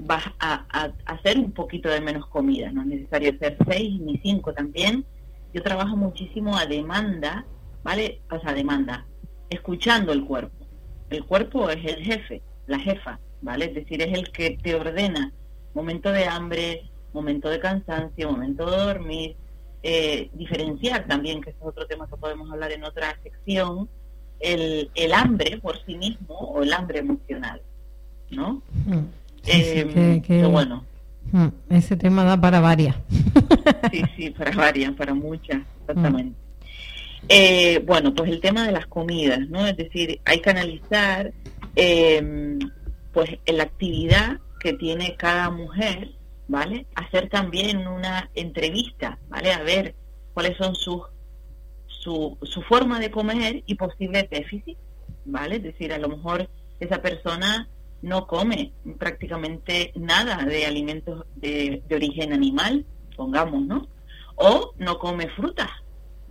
a, 0.09 0.91
hacer 1.05 1.37
un 1.37 1.51
poquito 1.51 1.87
de 1.87 2.01
menos 2.01 2.25
comida. 2.27 2.71
No 2.71 2.81
es 2.81 2.87
necesario 2.87 3.31
hacer 3.31 3.57
seis 3.69 4.01
ni 4.01 4.17
cinco 4.17 4.53
también. 4.53 5.05
Yo 5.53 5.61
trabajo 5.61 5.95
muchísimo 5.95 6.57
a 6.57 6.65
demanda, 6.65 7.45
¿vale? 7.83 8.21
O 8.31 8.39
sea, 8.39 8.53
demanda, 8.53 9.05
escuchando 9.49 10.11
el 10.13 10.25
cuerpo. 10.25 10.65
El 11.11 11.25
cuerpo 11.25 11.69
es 11.69 11.85
el 11.85 12.03
jefe, 12.03 12.41
la 12.67 12.79
jefa, 12.79 13.19
¿vale? 13.41 13.65
Es 13.65 13.75
decir, 13.75 14.01
es 14.01 14.17
el 14.17 14.31
que 14.31 14.57
te 14.61 14.73
ordena 14.73 15.31
momento 15.73 16.11
de 16.11 16.25
hambre, 16.25 16.89
momento 17.13 17.49
de 17.49 17.59
cansancio, 17.59 18.31
momento 18.31 18.69
de 18.69 18.77
dormir, 18.77 19.35
eh, 19.83 20.29
diferenciar 20.33 21.07
también, 21.07 21.41
que 21.41 21.49
es 21.49 21.55
otro 21.59 21.87
tema 21.87 22.07
que 22.07 22.15
podemos 22.15 22.51
hablar 22.51 22.71
en 22.71 22.83
otra 22.83 23.17
sección, 23.23 23.89
el, 24.39 24.91
el 24.95 25.13
hambre 25.13 25.57
por 25.57 25.83
sí 25.85 25.95
mismo 25.95 26.35
o 26.35 26.61
el 26.61 26.71
hambre 26.73 26.99
emocional, 26.99 27.61
¿no? 28.29 28.61
Mm. 28.85 28.99
Eh, 29.47 30.47
bueno. 30.51 30.85
Mm, 31.31 31.47
ese 31.69 31.97
tema 31.97 32.23
da 32.23 32.39
para 32.39 32.59
varias. 32.59 32.95
sí, 33.91 34.03
sí, 34.15 34.29
para 34.31 34.51
varias, 34.51 34.91
para 34.93 35.13
muchas, 35.13 35.61
exactamente. 35.81 36.37
Eh, 37.27 37.83
bueno, 37.85 38.13
pues 38.13 38.29
el 38.29 38.39
tema 38.39 38.65
de 38.65 38.73
las 38.73 38.85
comidas, 38.85 39.39
¿no? 39.49 39.65
Es 39.65 39.77
decir, 39.77 40.19
hay 40.25 40.41
que 40.41 40.49
analizar 40.49 41.33
pues 43.13 43.29
la 43.47 43.63
actividad 43.63 44.39
que 44.59 44.73
tiene 44.73 45.15
cada 45.17 45.49
mujer 45.49 46.11
¿vale? 46.51 46.85
Hacer 46.95 47.29
también 47.29 47.87
una 47.87 48.29
entrevista, 48.35 49.17
¿vale? 49.29 49.53
A 49.53 49.63
ver 49.63 49.95
cuáles 50.33 50.57
son 50.57 50.75
sus 50.75 51.03
su, 51.87 52.37
su 52.41 52.61
forma 52.63 52.99
de 52.99 53.09
comer 53.09 53.63
y 53.65 53.75
posible 53.75 54.27
déficit, 54.29 54.77
¿vale? 55.23 55.57
Es 55.57 55.63
decir, 55.63 55.93
a 55.93 55.97
lo 55.97 56.09
mejor 56.09 56.49
esa 56.79 57.01
persona 57.01 57.69
no 58.01 58.27
come 58.27 58.73
prácticamente 58.97 59.93
nada 59.95 60.43
de 60.43 60.65
alimentos 60.65 61.25
de, 61.35 61.83
de 61.87 61.95
origen 61.95 62.33
animal, 62.33 62.85
pongamos, 63.15 63.61
¿no? 63.61 63.87
O 64.35 64.73
no 64.77 64.97
come 64.99 65.29
frutas, 65.29 65.69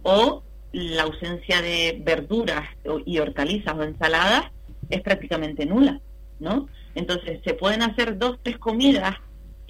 o 0.03 0.43
la 0.73 1.05
ausencia 1.05 1.63
de 1.63 1.99
verduras 2.05 2.69
y 3.07 3.21
hortalizas 3.21 3.75
o 3.75 3.85
ensaladas 3.85 4.51
es 4.91 5.01
prácticamente 5.01 5.65
nula, 5.65 6.01
¿no? 6.41 6.69
Entonces, 6.95 7.41
se 7.45 7.55
pueden 7.55 7.83
hacer 7.83 8.19
dos, 8.19 8.39
tres 8.43 8.59
comidas 8.59 9.17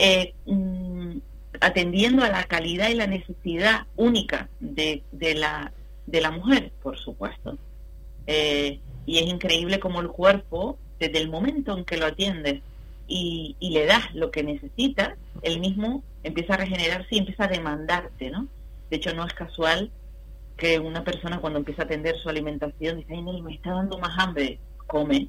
eh, 0.02 0.32
mm, 0.46 1.18
atendiendo 1.60 2.24
a 2.24 2.30
la 2.30 2.44
calidad 2.44 2.88
y 2.88 2.94
la 2.94 3.06
necesidad 3.06 3.86
única 3.96 4.48
de, 4.60 5.02
de, 5.12 5.34
la, 5.34 5.72
de 6.06 6.22
la 6.22 6.30
mujer, 6.30 6.72
por 6.82 6.98
supuesto. 6.98 7.58
Eh, 8.26 8.80
y 9.04 9.18
es 9.18 9.26
increíble 9.26 9.78
como 9.78 10.00
el 10.00 10.08
cuerpo, 10.08 10.78
desde 10.98 11.18
el 11.18 11.28
momento 11.28 11.76
en 11.76 11.84
que 11.84 11.98
lo 11.98 12.06
atiendes 12.06 12.62
y, 13.06 13.56
y 13.60 13.70
le 13.70 13.84
das 13.84 14.14
lo 14.14 14.30
que 14.30 14.42
necesita, 14.42 15.16
el 15.42 15.60
mismo 15.60 16.02
empieza 16.22 16.54
a 16.54 16.58
regenerarse 16.58 17.08
y 17.10 17.18
empieza 17.18 17.44
a 17.44 17.48
demandarte, 17.48 18.30
¿no? 18.30 18.48
De 18.88 18.96
hecho, 18.96 19.12
no 19.14 19.26
es 19.26 19.34
casual 19.34 19.90
que 20.56 20.78
una 20.78 21.04
persona 21.04 21.40
cuando 21.40 21.58
empieza 21.58 21.82
a 21.82 21.84
atender 21.84 22.16
su 22.16 22.30
alimentación 22.30 22.96
dice, 22.98 23.14
ay, 23.14 23.42
me 23.42 23.54
está 23.54 23.72
dando 23.72 23.98
más 23.98 24.18
hambre, 24.18 24.58
come, 24.86 25.28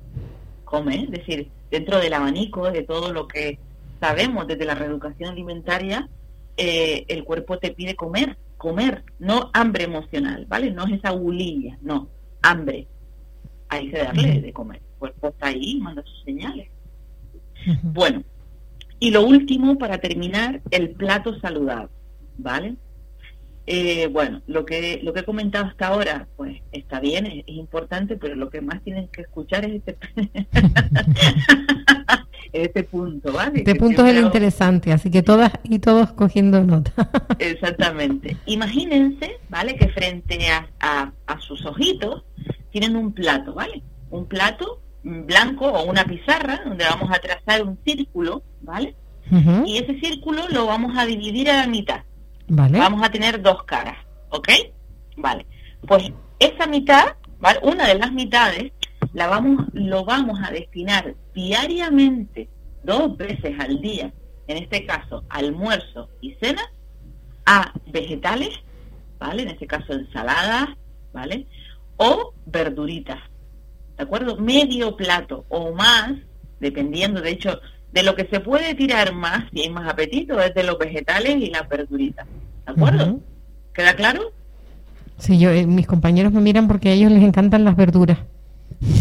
come, 0.63 1.03
es 1.03 1.11
decir, 1.11 1.49
dentro 1.69 1.99
del 1.99 2.13
abanico 2.13 2.71
de 2.71 2.83
todo 2.83 3.11
lo 3.11 3.27
que 3.27 3.59
sabemos 4.01 4.47
desde 4.47 4.65
la 4.65 4.75
reeducación 4.75 5.29
alimentaria, 5.29 6.09
eh, 6.57 7.05
el 7.07 7.23
cuerpo 7.23 7.59
te 7.59 7.71
pide 7.71 7.95
comer, 7.95 8.37
comer, 8.57 9.03
no 9.19 9.49
hambre 9.53 9.85
emocional, 9.85 10.45
¿vale? 10.49 10.71
No 10.71 10.85
es 10.85 10.93
esa 10.93 11.11
bulimia, 11.11 11.77
no, 11.81 12.09
hambre. 12.41 12.87
Hay 13.69 13.89
que 13.89 13.99
darle 13.99 14.41
de 14.41 14.51
comer. 14.51 14.81
El 14.81 14.99
cuerpo 14.99 15.29
está 15.29 15.47
ahí, 15.47 15.79
manda 15.79 16.03
sus 16.03 16.23
señales. 16.23 16.67
Bueno, 17.83 18.23
y 18.99 19.11
lo 19.11 19.23
último, 19.25 19.77
para 19.77 19.99
terminar, 19.99 20.61
el 20.71 20.89
plato 20.91 21.39
saludable, 21.39 21.89
¿vale? 22.37 22.75
Eh, 23.67 24.07
bueno, 24.07 24.41
lo 24.47 24.65
que 24.65 24.99
lo 25.03 25.13
que 25.13 25.19
he 25.19 25.23
comentado 25.23 25.65
hasta 25.65 25.87
ahora, 25.87 26.27
pues 26.35 26.61
está 26.71 26.99
bien, 26.99 27.27
es, 27.27 27.43
importante, 27.47 28.17
pero 28.17 28.35
lo 28.35 28.49
que 28.49 28.61
más 28.61 28.83
tienen 28.83 29.07
que 29.09 29.21
escuchar 29.21 29.63
es 29.65 29.81
este 29.85 29.97
ese 32.53 32.83
punto, 32.83 33.31
¿vale? 33.31 33.59
Este 33.59 33.75
punto 33.75 34.05
es 34.05 34.15
el 34.15 34.23
interesante, 34.23 34.91
así 34.91 35.09
que 35.09 35.23
todas 35.23 35.51
y 35.63 35.79
todos 35.79 36.11
cogiendo 36.11 36.63
nota. 36.63 36.91
Exactamente. 37.39 38.37
Imagínense, 38.45 39.39
¿vale? 39.49 39.75
Que 39.75 39.87
frente 39.89 40.39
a, 40.49 41.11
a, 41.27 41.39
sus 41.39 41.65
ojitos 41.65 42.23
tienen 42.71 42.95
un 42.95 43.13
plato, 43.13 43.53
¿vale? 43.53 43.81
Un 44.09 44.25
plato 44.25 44.81
blanco 45.03 45.65
o 45.65 45.83
una 45.85 46.03
pizarra 46.03 46.61
donde 46.65 46.85
vamos 46.85 47.09
a 47.11 47.19
trazar 47.19 47.63
un 47.63 47.77
círculo, 47.85 48.43
¿vale? 48.61 48.95
Y 49.65 49.77
ese 49.77 49.97
círculo 50.01 50.49
lo 50.49 50.65
vamos 50.65 50.97
a 50.97 51.05
dividir 51.05 51.49
a 51.49 51.57
la 51.57 51.67
mitad. 51.67 52.01
Vale. 52.49 52.77
Vamos 52.77 53.01
a 53.01 53.09
tener 53.09 53.41
dos 53.41 53.63
caras, 53.63 53.97
¿ok? 54.29 54.49
Vale. 55.15 55.45
Pues 55.87 56.11
esa 56.37 56.67
mitad, 56.67 57.15
¿vale? 57.39 57.59
Una 57.63 57.87
de 57.87 57.95
las 57.95 58.11
mitades 58.11 58.73
la 59.13 59.27
vamos, 59.27 59.67
lo 59.73 60.05
vamos 60.05 60.39
a 60.43 60.51
destinar 60.51 61.15
diariamente, 61.33 62.49
dos 62.83 63.17
veces 63.17 63.59
al 63.59 63.81
día, 63.81 64.13
en 64.47 64.57
este 64.57 64.85
caso 64.85 65.23
almuerzo 65.29 66.09
y 66.21 66.35
cena, 66.41 66.61
a 67.45 67.73
vegetales, 67.87 68.49
¿vale? 69.19 69.43
En 69.43 69.49
este 69.49 69.67
caso 69.67 69.93
ensaladas, 69.93 70.69
¿vale? 71.13 71.47
O 71.97 72.33
verduritas, 72.45 73.19
¿de 73.97 74.03
acuerdo? 74.03 74.37
Medio 74.37 74.95
plato 74.95 75.45
o 75.49 75.73
más, 75.73 76.13
dependiendo, 76.59 77.21
de 77.21 77.31
hecho, 77.31 77.59
de 77.91 78.03
lo 78.03 78.15
que 78.15 78.27
se 78.27 78.39
puede 78.39 78.73
tirar 78.75 79.13
más, 79.13 79.45
si 79.51 79.61
hay 79.61 79.69
más 79.69 79.91
apetito, 79.91 80.39
es 80.39 80.53
de 80.53 80.63
los 80.63 80.77
vegetales 80.77 81.35
y 81.37 81.49
las 81.49 81.67
verduritas, 81.67 82.25
¿de 82.65 82.71
acuerdo? 82.71 83.19
¿Queda 83.73 83.95
claro? 83.95 84.31
Sí, 85.17 85.37
yo, 85.37 85.51
eh, 85.51 85.67
mis 85.67 85.85
compañeros 85.85 86.31
me 86.31 86.41
miran 86.41 86.67
porque 86.67 86.89
a 86.89 86.93
ellos 86.93 87.11
les 87.11 87.23
encantan 87.23 87.63
las 87.63 87.75
verduras. 87.75 88.17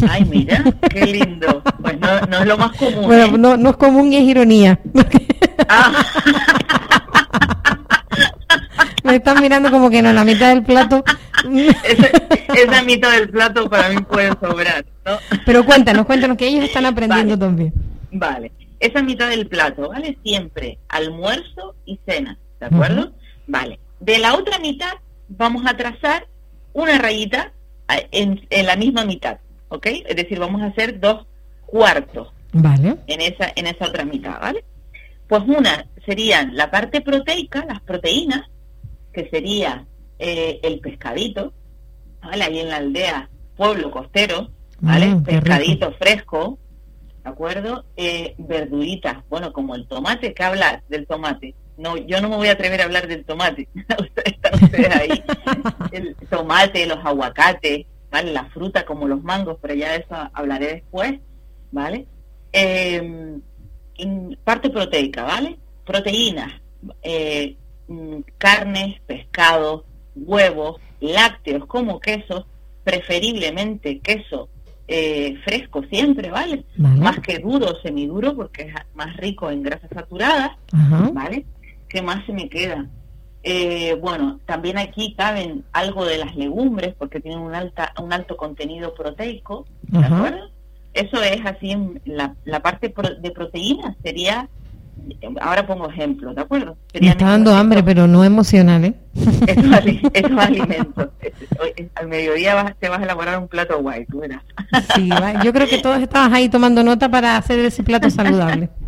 Ay, 0.09 0.25
mira, 0.25 0.62
qué 0.90 1.07
lindo. 1.07 1.62
Pues 1.81 1.99
no, 1.99 2.21
no 2.23 2.38
es 2.38 2.47
lo 2.47 2.59
más 2.59 2.77
común. 2.77 3.07
Bueno, 3.07 3.25
¿eh? 3.25 3.38
no, 3.38 3.57
no 3.57 3.71
es 3.71 3.77
común 3.77 4.12
y 4.12 4.16
es 4.16 4.23
ironía. 4.23 4.79
Ah. 5.69 6.05
Me 9.05 9.16
están 9.16 9.40
mirando 9.40 9.71
como 9.71 9.90
que 9.90 10.03
no, 10.03 10.12
la 10.12 10.25
mitad 10.25 10.51
del 10.51 10.62
plato. 10.62 11.03
esa, 12.55 12.83
mitad 12.83 13.12
del 13.12 13.31
plato 13.31 13.69
para 13.69 13.88
mí 13.88 14.03
puede 14.03 14.31
sobrar, 14.40 14.85
¿no? 15.05 15.19
Pero 15.47 15.64
cuéntanos, 15.64 16.07
cuéntanos 16.07 16.37
que 16.37 16.47
ellos 16.47 16.64
están 16.64 16.87
aprendiendo 16.87 17.38
también. 17.38 17.73
Vale, 18.12 18.53
esa 18.79 19.03
mitad 19.03 19.29
del 19.29 19.47
plato, 19.49 19.88
¿vale? 19.88 20.19
Siempre 20.23 20.79
almuerzo 20.88 21.75
y 21.87 21.99
cena, 22.07 22.38
¿de 22.61 22.66
acuerdo? 22.66 23.12
Vale. 23.47 23.81
De 24.01 24.19
la 24.19 24.35
otra 24.35 24.59
mitad 24.59 24.93
vamos 25.29 25.64
a 25.66 25.77
trazar 25.77 26.27
una 26.73 26.99
rayita 26.99 27.53
en, 28.12 28.47
en 28.51 28.66
la 28.66 28.77
misma 28.77 29.05
mitad. 29.05 29.38
¿Ok? 29.70 29.87
Es 30.06 30.16
decir, 30.16 30.38
vamos 30.38 30.61
a 30.61 30.66
hacer 30.66 31.00
dos 31.00 31.26
cuartos. 31.66 32.28
Vale. 32.52 32.96
En 33.06 33.20
esa, 33.20 33.52
en 33.54 33.66
esa 33.66 33.87
otra 33.87 34.04
mitad, 34.04 34.38
¿vale? 34.40 34.64
Pues 35.28 35.42
una 35.46 35.87
serían 36.04 36.56
la 36.56 36.70
parte 36.70 37.00
proteica, 37.00 37.64
las 37.64 37.80
proteínas, 37.80 38.50
que 39.12 39.28
sería 39.30 39.87
eh, 40.18 40.61
el 40.62 40.80
pescadito, 40.80 41.52
¿vale? 42.20 42.44
Ahí 42.44 42.59
en 42.59 42.68
la 42.68 42.76
aldea, 42.76 43.30
pueblo 43.56 43.90
costero, 43.90 44.50
¿vale? 44.80 45.14
Mm, 45.14 45.22
pescadito 45.22 45.92
fresco, 45.92 46.59
¿de 47.22 47.30
acuerdo? 47.30 47.85
Eh, 47.96 48.35
verduritas, 48.38 49.18
bueno, 49.30 49.52
como 49.52 49.76
el 49.76 49.87
tomate, 49.87 50.35
¿qué 50.35 50.42
hablar 50.42 50.83
del 50.88 51.06
tomate? 51.06 51.54
No, 51.76 51.96
yo 51.96 52.20
no 52.20 52.28
me 52.28 52.37
voy 52.37 52.48
a 52.48 52.52
atrever 52.52 52.80
a 52.80 52.85
hablar 52.85 53.06
del 53.06 53.24
tomate, 53.24 53.68
están 54.24 54.54
ustedes 54.62 54.94
ahí. 54.94 55.22
El 55.92 56.14
tomate, 56.28 56.87
los 56.87 56.98
aguacates, 57.04 57.87
¿vale? 58.11 58.33
La 58.33 58.44
fruta 58.46 58.85
como 58.85 59.09
los 59.09 59.23
mangos, 59.23 59.59
pero 59.61 59.75
ya 59.75 59.92
de 59.92 59.99
eso 59.99 60.16
hablaré 60.33 60.66
después, 60.75 61.18
¿vale? 61.70 62.07
Eh, 62.53 63.38
parte 64.44 64.70
proteica, 64.70 65.25
¿vale? 65.25 65.59
Proteínas, 65.85 66.53
eh, 67.03 67.57
mm, 67.88 68.20
carnes, 68.38 69.01
pescados, 69.07 69.85
huevos, 70.14 70.81
lácteos 71.01 71.66
como 71.66 72.01
quesos, 72.01 72.46
preferiblemente 72.85 74.01
queso 74.01 74.49
eh, 74.88 75.37
fresco 75.44 75.85
siempre, 75.85 76.31
¿vale? 76.31 76.64
Más 76.77 77.20
que 77.20 77.38
duro, 77.38 77.81
semiduro, 77.81 78.35
porque 78.35 78.62
es 78.62 78.75
más 78.94 79.16
rico 79.18 79.49
en 79.51 79.62
grasas 79.62 79.90
saturadas, 79.94 80.51
¿vale? 81.12 81.46
¿Qué 81.88 82.03
más 82.03 82.27
se 82.27 82.33
me 82.33 82.49
queda? 82.49 82.88
Eh, 83.42 83.96
bueno, 84.00 84.38
también 84.44 84.76
aquí 84.76 85.14
caben 85.16 85.64
algo 85.72 86.05
de 86.05 86.18
las 86.18 86.37
legumbres, 86.37 86.94
porque 86.98 87.20
tienen 87.20 87.40
un, 87.40 87.55
alta, 87.55 87.92
un 88.00 88.12
alto 88.12 88.37
contenido 88.37 88.94
proteico, 88.94 89.66
¿de 89.83 90.05
acuerdo? 90.05 90.50
Eso 90.92 91.22
es 91.22 91.40
así, 91.46 91.76
la, 92.05 92.35
la 92.44 92.61
parte 92.61 92.92
de 93.20 93.31
proteína 93.31 93.96
sería, 94.03 94.48
ahora 95.40 95.66
pongo 95.66 95.88
ejemplos, 95.88 96.35
¿de 96.35 96.42
acuerdo? 96.42 96.76
Me 97.00 97.09
está 97.09 97.26
dando 97.26 97.55
hambre, 97.55 97.83
pero 97.83 98.07
no 98.07 98.24
emocional, 98.24 98.85
¿eh? 98.85 98.94
Esos, 99.46 100.33
alimentos. 100.38 101.09
Al 101.94 102.09
mediodía 102.09 102.76
te 102.79 102.88
vas 102.88 103.00
a 103.00 103.05
elaborar 103.05 103.38
un 103.38 103.48
plato 103.48 103.81
guay, 103.81 104.05
tú 104.07 104.18
verás. 104.20 104.42
Sí, 104.94 105.09
yo 105.44 105.53
creo 105.53 105.66
que 105.66 105.79
todos 105.79 106.03
estabas 106.03 106.33
ahí 106.33 106.48
tomando 106.48 106.83
nota 106.83 107.09
para 107.09 107.37
hacer 107.37 107.61
ese 107.61 107.83
plato 107.83 108.11
saludable. 108.11 108.68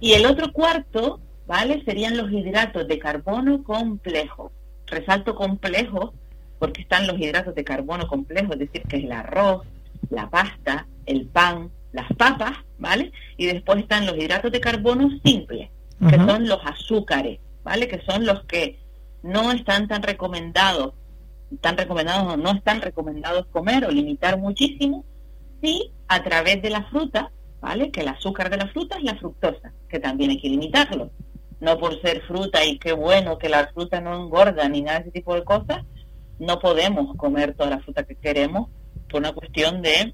Y 0.00 0.12
el 0.12 0.26
otro 0.26 0.52
cuarto, 0.52 1.18
¿vale? 1.46 1.82
Serían 1.84 2.16
los 2.16 2.30
hidratos 2.30 2.86
de 2.88 2.98
carbono 2.98 3.62
complejo. 3.62 4.52
Resalto 4.86 5.34
complejo 5.34 6.14
porque 6.58 6.82
están 6.82 7.06
los 7.06 7.18
hidratos 7.18 7.54
de 7.54 7.64
carbono 7.64 8.06
complejo, 8.06 8.52
es 8.52 8.58
decir, 8.60 8.82
que 8.82 8.96
es 8.96 9.04
el 9.04 9.12
arroz, 9.12 9.66
la 10.10 10.30
pasta, 10.30 10.86
el 11.06 11.26
pan, 11.26 11.70
las 11.92 12.10
papas, 12.16 12.52
¿vale? 12.78 13.12
Y 13.36 13.46
después 13.46 13.80
están 13.80 14.06
los 14.06 14.16
hidratos 14.16 14.50
de 14.52 14.60
carbono 14.60 15.08
simples, 15.24 15.70
que 16.08 16.16
son 16.16 16.48
los 16.48 16.58
azúcares, 16.64 17.38
¿vale? 17.62 17.88
Que 17.88 18.00
son 18.02 18.26
los 18.26 18.44
que 18.44 18.78
no 19.22 19.52
están 19.52 19.88
tan 19.88 20.02
recomendados, 20.02 20.94
tan 21.60 21.76
recomendados 21.76 22.34
o 22.34 22.36
no 22.36 22.52
están 22.52 22.80
recomendados 22.80 23.46
comer 23.46 23.84
o 23.84 23.90
limitar 23.90 24.38
muchísimo, 24.38 25.04
sí 25.62 25.92
a 26.08 26.22
través 26.22 26.60
de 26.62 26.70
la 26.70 26.84
fruta, 26.84 27.30
¿vale? 27.60 27.90
Que 27.90 28.00
el 28.00 28.08
azúcar 28.08 28.50
de 28.50 28.58
la 28.58 28.68
fruta 28.68 28.96
es 28.96 29.04
la 29.04 29.16
fructosa, 29.16 29.72
que 29.88 29.98
también 29.98 30.30
hay 30.30 30.40
que 30.40 30.48
limitarlo. 30.48 31.10
No 31.64 31.78
por 31.78 31.98
ser 32.02 32.20
fruta 32.26 32.62
y 32.62 32.78
qué 32.78 32.92
bueno 32.92 33.38
que 33.38 33.48
la 33.48 33.68
fruta 33.68 33.98
no 34.00 34.14
engorda 34.22 34.68
ni 34.68 34.82
nada 34.82 34.98
de 34.98 35.04
ese 35.04 35.12
tipo 35.12 35.34
de 35.34 35.44
cosas, 35.44 35.82
no 36.38 36.58
podemos 36.58 37.16
comer 37.16 37.54
toda 37.54 37.70
la 37.70 37.80
fruta 37.80 38.02
que 38.02 38.16
queremos 38.16 38.68
por 39.08 39.20
una 39.20 39.32
cuestión 39.32 39.80
de, 39.80 40.12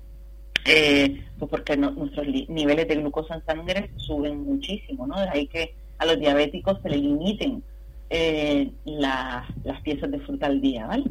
eh, 0.65 1.25
pues 1.39 1.51
porque 1.51 1.77
nuestros 1.77 2.25
niveles 2.49 2.87
de 2.87 2.95
glucosa 2.95 3.35
en 3.35 3.45
sangre 3.45 3.91
suben 3.97 4.45
muchísimo, 4.45 5.09
¿no? 5.09 5.21
De 5.21 5.29
ahí 5.29 5.49
que 5.49 5.75
a 5.99 6.07
los 6.07 6.21
diabéticos 6.21 6.79
se 6.83 6.89
le 6.89 6.99
limiten 6.99 7.65
eh, 8.11 8.71
las 8.85 9.81
piezas 9.83 10.09
de 10.11 10.21
fruta 10.21 10.47
al 10.47 10.61
día, 10.61 10.87
¿vale? 10.87 11.05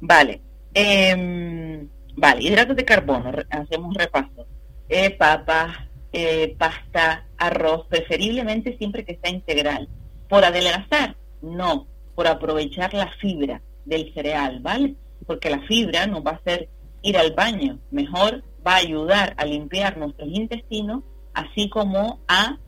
Vale. 0.00 0.40
Em, 0.74 1.88
vale, 2.14 2.42
hidratos 2.42 2.76
de 2.76 2.84
carbono, 2.84 3.32
hacemos 3.50 3.94
repaso. 3.94 4.46
Eh, 4.88 5.10
papas, 5.10 5.76
eh, 6.12 6.54
pasta, 6.58 7.24
arroz, 7.40 7.86
preferiblemente 7.88 8.76
siempre 8.78 9.04
que 9.04 9.18
sea 9.20 9.32
integral. 9.32 9.88
Por 10.28 10.44
adelgazar, 10.44 11.16
no, 11.42 11.86
por 12.14 12.28
aprovechar 12.28 12.94
la 12.94 13.10
fibra 13.20 13.60
del 13.84 14.12
cereal, 14.14 14.60
¿vale? 14.60 14.94
Porque 15.26 15.50
la 15.50 15.60
fibra 15.62 16.06
nos 16.06 16.24
va 16.24 16.32
a 16.32 16.34
hacer 16.34 16.68
ir 17.02 17.16
al 17.16 17.32
baño, 17.32 17.78
mejor 17.90 18.44
va 18.64 18.74
a 18.74 18.76
ayudar 18.76 19.34
a 19.38 19.44
limpiar 19.44 19.96
nuestros 19.96 20.28
intestinos, 20.28 21.02
así 21.34 21.68
como 21.68 22.20
a 22.28 22.58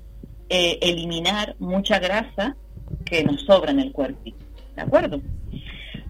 eh, 0.48 0.78
eliminar 0.80 1.54
mucha 1.58 1.98
grasa 1.98 2.56
que 3.04 3.22
nos 3.22 3.42
sobra 3.42 3.70
en 3.70 3.80
el 3.80 3.92
cuerpo. 3.92 4.22
¿De 4.74 4.82
acuerdo? 4.82 5.20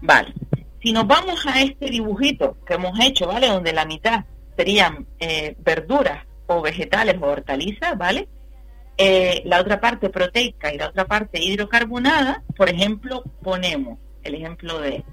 Vale. 0.01 0.33
Si 0.81 0.91
nos 0.91 1.07
vamos 1.07 1.45
a 1.45 1.61
este 1.61 1.87
dibujito 1.87 2.57
que 2.65 2.73
hemos 2.73 2.97
hecho, 2.99 3.27
¿vale? 3.27 3.47
Donde 3.47 3.73
la 3.73 3.85
mitad 3.85 4.25
serían 4.55 5.05
eh, 5.19 5.55
verduras 5.59 6.25
o 6.47 6.61
vegetales 6.61 7.15
o 7.21 7.25
hortalizas, 7.25 7.97
¿vale? 7.97 8.27
Eh, 8.97 9.41
la 9.45 9.59
otra 9.59 9.79
parte 9.81 10.09
proteica 10.09 10.73
y 10.73 10.77
la 10.77 10.89
otra 10.89 11.05
parte 11.05 11.41
hidrocarbonada, 11.41 12.43
por 12.55 12.69
ejemplo, 12.69 13.23
ponemos 13.41 13.97
el 14.23 14.35
ejemplo 14.35 14.79
de 14.79 15.03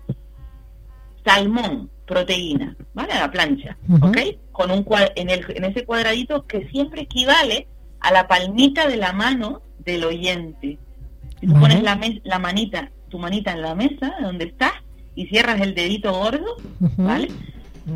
salmón, 1.24 1.90
proteína, 2.06 2.76
¿vale? 2.92 3.12
A 3.12 3.20
la 3.20 3.30
plancha, 3.30 3.76
¿ok? 4.02 4.18
Con 4.52 4.70
un 4.70 4.84
en, 5.14 5.30
el, 5.30 5.44
en 5.48 5.64
ese 5.64 5.84
cuadradito 5.84 6.46
que 6.46 6.68
siempre 6.68 7.02
equivale 7.02 7.68
a 8.00 8.12
la 8.12 8.26
palmita 8.26 8.88
de 8.88 8.96
la 8.96 9.12
mano 9.12 9.62
del 9.78 10.04
oyente. 10.04 10.78
Si 11.40 11.46
tú 11.46 11.54
pones 11.54 11.82
la, 11.82 11.98
la 12.24 12.38
manita, 12.38 12.90
tu 13.08 13.18
manita 13.18 13.52
en 13.52 13.62
la 13.62 13.74
mesa 13.74 14.14
donde 14.20 14.46
estás 14.46 14.72
y 15.14 15.26
cierras 15.26 15.60
el 15.60 15.74
dedito 15.74 16.12
gordo, 16.12 16.56
¿vale? 16.96 17.28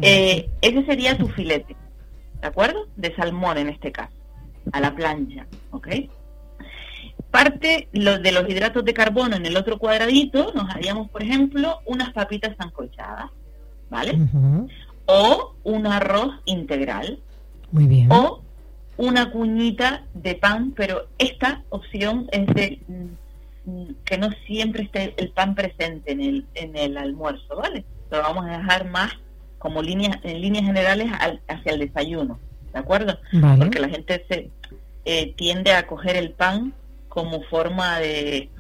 Eh, 0.01 0.49
ese 0.61 0.85
sería 0.87 1.17
tu 1.19 1.29
filete, 1.29 1.77
¿de 2.41 2.47
acuerdo? 2.47 2.87
De 2.97 3.15
salmón 3.15 3.59
en 3.59 3.69
este 3.69 3.93
caso, 3.93 4.14
a 4.75 4.81
la 4.81 4.95
plancha, 4.95 5.47
¿ok? 5.71 5.89
Parte 7.31 7.89
de 7.93 8.33
los 8.33 8.49
hidratos 8.49 8.85
de 8.85 8.93
carbono 8.93 9.37
en 9.37 9.47
el 9.47 9.57
otro 9.57 9.79
cuadradito, 9.79 10.53
nos 10.53 10.69
haríamos, 10.69 11.09
por 11.11 11.23
ejemplo, 11.23 11.79
unas 11.87 12.13
papitas 12.13 12.57
sancochadas, 12.57 13.31
¿vale? 13.89 14.19
O 15.07 15.55
un 15.63 15.87
arroz 15.87 16.35
integral. 16.45 17.21
Muy 17.71 17.87
bien. 17.87 18.11
O 18.11 18.43
una 18.97 19.31
cuñita 19.31 20.03
de 20.13 20.35
pan, 20.35 20.73
pero 20.77 21.07
esta 21.19 21.63
opción 21.69 22.29
es 22.33 22.47
de 22.47 22.81
mm, 22.89 23.93
que 24.05 24.19
no 24.19 24.31
siempre 24.47 24.85
esté 24.85 25.15
el 25.17 25.31
pan 25.31 25.55
presente 25.55 26.11
en 26.11 26.21
el, 26.21 26.47
en 26.55 26.77
el 26.77 26.97
almuerzo, 26.97 27.57
¿vale? 27.57 27.85
Lo 28.11 28.19
vamos 28.23 28.45
a 28.47 28.59
dejar 28.59 28.91
más 28.91 29.13
como 29.59 29.83
líneas, 29.83 30.19
en 30.25 30.41
líneas 30.41 30.65
generales 30.65 31.13
hacia 31.49 31.73
el 31.73 31.79
desayuno, 31.79 32.41
¿de 32.73 32.79
acuerdo? 32.81 33.19
Porque 33.59 33.79
la 33.79 33.89
gente 33.89 34.25
se 34.29 34.51
eh, 35.05 35.35
tiende 35.37 35.73
a 35.73 35.87
coger 35.87 36.17
el 36.17 36.31
pan 36.33 36.75
como 37.09 37.43
forma 37.45 37.99
de, 38.01 38.51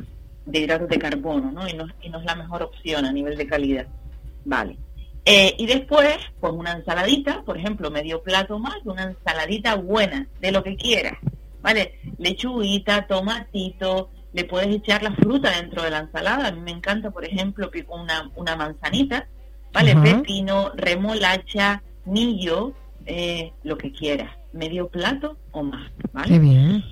de 0.46 0.58
hidratos 0.58 0.88
de 0.88 0.98
carbono, 0.98 1.50
¿no? 1.50 1.68
Y, 1.68 1.74
¿no? 1.74 1.86
y 2.02 2.08
no 2.08 2.18
es 2.18 2.24
la 2.24 2.34
mejor 2.34 2.62
opción 2.62 3.04
a 3.04 3.12
nivel 3.12 3.36
de 3.36 3.46
calidad. 3.46 3.86
Vale. 4.44 4.76
Eh, 5.24 5.54
y 5.58 5.66
después, 5.66 6.16
pues 6.38 6.52
una 6.52 6.72
ensaladita, 6.72 7.42
por 7.42 7.56
ejemplo, 7.56 7.90
medio 7.90 8.22
plato 8.22 8.58
más, 8.58 8.76
una 8.84 9.04
ensaladita 9.04 9.74
buena, 9.76 10.28
de 10.40 10.52
lo 10.52 10.62
que 10.62 10.76
quieras, 10.76 11.18
¿vale? 11.62 11.98
Lechuguita, 12.18 13.06
tomatito, 13.06 14.10
le 14.34 14.44
puedes 14.44 14.68
echar 14.68 15.02
la 15.02 15.12
fruta 15.12 15.50
dentro 15.50 15.82
de 15.82 15.90
la 15.90 16.00
ensalada. 16.00 16.48
A 16.48 16.52
mí 16.52 16.60
me 16.60 16.72
encanta, 16.72 17.10
por 17.10 17.24
ejemplo, 17.24 17.70
pico 17.70 17.94
una, 17.94 18.30
una 18.36 18.54
manzanita, 18.54 19.26
¿vale? 19.72 19.96
Pepino, 19.96 20.72
remolacha, 20.76 21.82
millo, 22.04 22.74
eh, 23.06 23.52
lo 23.62 23.76
que 23.76 23.92
quieras, 23.92 24.36
medio 24.52 24.88
plato 24.88 25.38
o 25.52 25.62
más, 25.62 25.90
¿vale? 26.12 26.28
Qué 26.28 26.38
bien. 26.38 26.84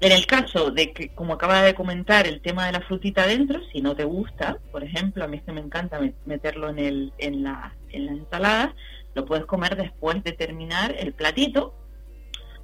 En 0.00 0.12
el 0.12 0.26
caso 0.26 0.70
de 0.70 0.92
que, 0.92 1.08
como 1.08 1.34
acaba 1.34 1.62
de 1.62 1.74
comentar, 1.74 2.28
el 2.28 2.40
tema 2.40 2.66
de 2.66 2.72
la 2.72 2.82
frutita 2.82 3.26
dentro, 3.26 3.60
si 3.72 3.80
no 3.80 3.96
te 3.96 4.04
gusta, 4.04 4.58
por 4.70 4.84
ejemplo, 4.84 5.24
a 5.24 5.26
mí 5.26 5.38
es 5.38 5.42
que 5.42 5.52
me 5.52 5.60
encanta 5.60 5.98
meterlo 6.24 6.68
en, 6.70 6.78
el, 6.78 7.12
en, 7.18 7.42
la, 7.42 7.74
en 7.90 8.06
la 8.06 8.12
ensalada, 8.12 8.74
lo 9.14 9.24
puedes 9.24 9.44
comer 9.46 9.76
después 9.76 10.22
de 10.22 10.32
terminar 10.32 10.94
el 10.96 11.14
platito, 11.14 11.74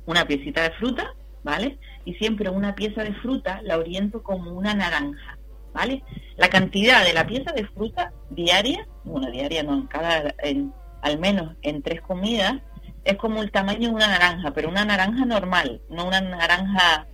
una 0.07 0.27
piecita 0.27 0.63
de 0.63 0.71
fruta, 0.77 1.15
¿vale? 1.43 1.79
Y 2.05 2.15
siempre 2.15 2.51
una 2.51 2.77
pieza 2.77 3.03
de 3.03 3.15
fruta 3.15 3.61
la 3.63 3.79
oriento 3.79 4.23
como 4.23 4.53
una 4.53 4.73
naranja, 4.75 5.37
¿vale? 5.73 6.05
La 6.37 6.49
cantidad 6.49 7.05
de 7.05 7.15
la 7.15 7.27
pieza 7.27 7.53
de 7.53 7.67
fruta 7.67 8.13
diaria, 8.31 8.87
bueno, 9.03 9.29
diaria 9.33 9.65
no, 9.65 9.75
en 9.75 9.87
cada, 9.89 10.35
en, 10.39 10.73
al 11.03 11.19
menos 11.19 11.57
en 11.63 11.83
tres 11.83 12.01
comidas, 12.01 12.63
es 13.05 13.17
como 13.17 13.43
el 13.43 13.51
tamaño 13.51 13.89
de 13.89 13.95
una 13.95 14.09
naranja, 14.09 14.53
pero 14.53 14.69
una 14.69 14.85
naranja 14.85 15.25
normal, 15.25 15.83
no 15.89 16.07
una 16.07 16.21
naranja 16.21 17.07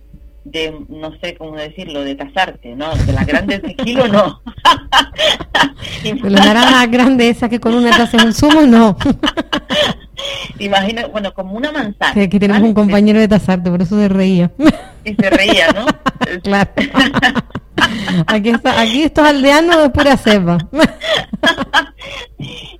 de, 0.43 0.85
no 0.89 1.11
sé 1.19 1.35
cómo 1.35 1.55
decirlo, 1.55 2.03
de 2.03 2.15
tasarte, 2.15 2.75
¿no? 2.75 2.95
De 2.95 3.13
las 3.13 3.25
grandes 3.25 3.61
de 3.61 3.75
kilo, 3.75 4.07
no. 4.07 4.41
de 6.03 6.29
la 6.29 6.45
naranja 6.45 6.87
grande 6.87 7.29
esa 7.29 7.49
que 7.49 7.59
con 7.59 7.75
una 7.75 7.91
taza 7.91 8.17
en 8.17 8.27
un 8.27 8.33
zumo, 8.33 8.61
no. 8.61 8.97
Imagina, 10.59 11.07
bueno, 11.07 11.33
como 11.33 11.55
una 11.55 11.71
manzana. 11.71 12.13
Sí, 12.13 12.21
aquí 12.21 12.39
tenemos 12.39 12.61
un 12.61 12.73
compañero 12.73 13.19
de 13.19 13.27
Tazarte, 13.27 13.69
por 13.69 13.81
eso 13.81 13.95
se 13.97 14.07
reía. 14.07 14.51
Y 15.03 15.15
se 15.15 15.29
reía, 15.29 15.71
¿no? 15.71 15.85
claro. 16.43 16.71
Aquí, 18.27 18.49
está, 18.49 18.79
aquí 18.79 19.03
estos 19.03 19.25
aldeanos 19.25 19.81
de 19.81 19.89
pura 19.89 20.17
cepa. 20.17 20.57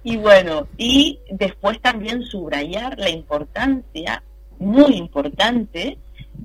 y 0.04 0.18
bueno, 0.18 0.68
y 0.78 1.20
después 1.32 1.82
también 1.82 2.24
subrayar 2.24 2.98
la 3.00 3.10
importancia, 3.10 4.22
muy 4.60 4.96
importante, 4.96 5.98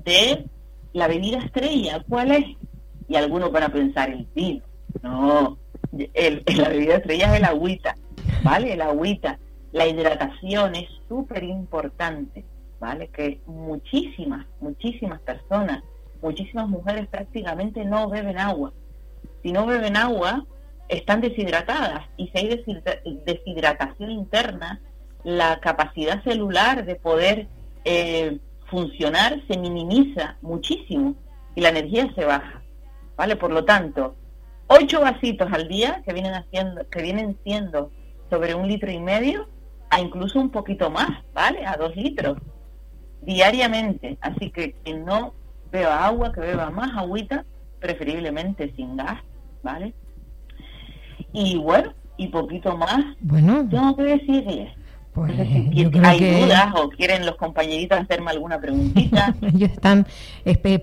de 0.03 0.45
la 0.93 1.07
bebida 1.07 1.39
estrella. 1.39 2.03
¿Cuál 2.07 2.31
es? 2.31 2.45
Y 3.07 3.15
algunos 3.15 3.51
van 3.51 3.63
a 3.63 3.69
pensar 3.69 4.09
el 4.09 4.27
vino. 4.35 4.63
No, 5.01 5.57
el, 6.13 6.43
la 6.57 6.69
bebida 6.69 6.95
estrella 6.95 7.31
es 7.31 7.39
el 7.39 7.45
agüita, 7.45 7.95
¿vale? 8.43 8.73
El 8.73 8.81
agüita. 8.81 9.39
La 9.71 9.85
hidratación 9.85 10.75
es 10.75 10.89
súper 11.07 11.43
importante, 11.43 12.43
¿vale? 12.79 13.09
Que 13.09 13.41
muchísimas, 13.45 14.45
muchísimas 14.59 15.19
personas, 15.21 15.83
muchísimas 16.21 16.67
mujeres 16.67 17.07
prácticamente 17.07 17.85
no 17.85 18.09
beben 18.09 18.39
agua. 18.39 18.73
Si 19.43 19.51
no 19.51 19.65
beben 19.65 19.97
agua, 19.97 20.45
están 20.89 21.21
deshidratadas 21.21 22.05
y 22.15 22.27
si 22.29 22.37
hay 22.37 22.63
deshidratación 23.25 24.11
interna, 24.11 24.81
la 25.23 25.59
capacidad 25.59 26.23
celular 26.23 26.85
de 26.85 26.95
poder 26.95 27.47
eh, 27.83 28.39
funcionar 28.69 29.41
se 29.47 29.57
minimiza 29.57 30.37
muchísimo 30.41 31.15
y 31.55 31.61
la 31.61 31.69
energía 31.69 32.11
se 32.15 32.25
baja. 32.25 32.61
¿Vale? 33.15 33.35
Por 33.35 33.51
lo 33.51 33.65
tanto, 33.65 34.15
ocho 34.67 35.01
vasitos 35.01 35.51
al 35.51 35.67
día 35.67 36.03
que 36.05 36.13
vienen 36.13 36.33
haciendo, 36.33 36.87
que 36.89 37.01
vienen 37.01 37.37
siendo 37.43 37.91
sobre 38.29 38.53
un 38.53 38.67
litro 38.67 38.91
y 38.91 38.99
medio, 38.99 39.47
a 39.89 39.99
incluso 40.01 40.39
un 40.39 40.49
poquito 40.49 40.89
más, 40.91 41.09
¿vale? 41.33 41.65
A 41.65 41.77
dos 41.77 41.95
litros 41.95 42.37
diariamente. 43.21 44.17
Así 44.21 44.51
que 44.51 44.73
quien 44.83 45.05
no 45.05 45.33
beba 45.71 46.05
agua, 46.05 46.31
que 46.31 46.41
beba 46.41 46.69
más 46.69 46.95
agüita, 46.95 47.45
preferiblemente 47.79 48.73
sin 48.75 48.97
gas, 48.97 49.21
¿vale? 49.63 49.93
Y 51.33 51.57
bueno, 51.57 51.93
y 52.17 52.27
poquito 52.27 52.75
más. 52.77 53.03
Bueno. 53.21 53.67
Tengo 53.69 53.95
que 53.95 54.03
decirles. 54.03 54.73
Pues, 55.17 55.31
hay 56.03 56.43
dudas 56.43 56.67
o 56.75 56.89
quieren 56.89 57.25
los 57.25 57.37
compañeritos 57.37 57.97
hacerme 57.97 58.29
alguna 58.29 58.59
preguntita. 58.59 59.33
Ellos 59.41 59.71
están 59.71 60.05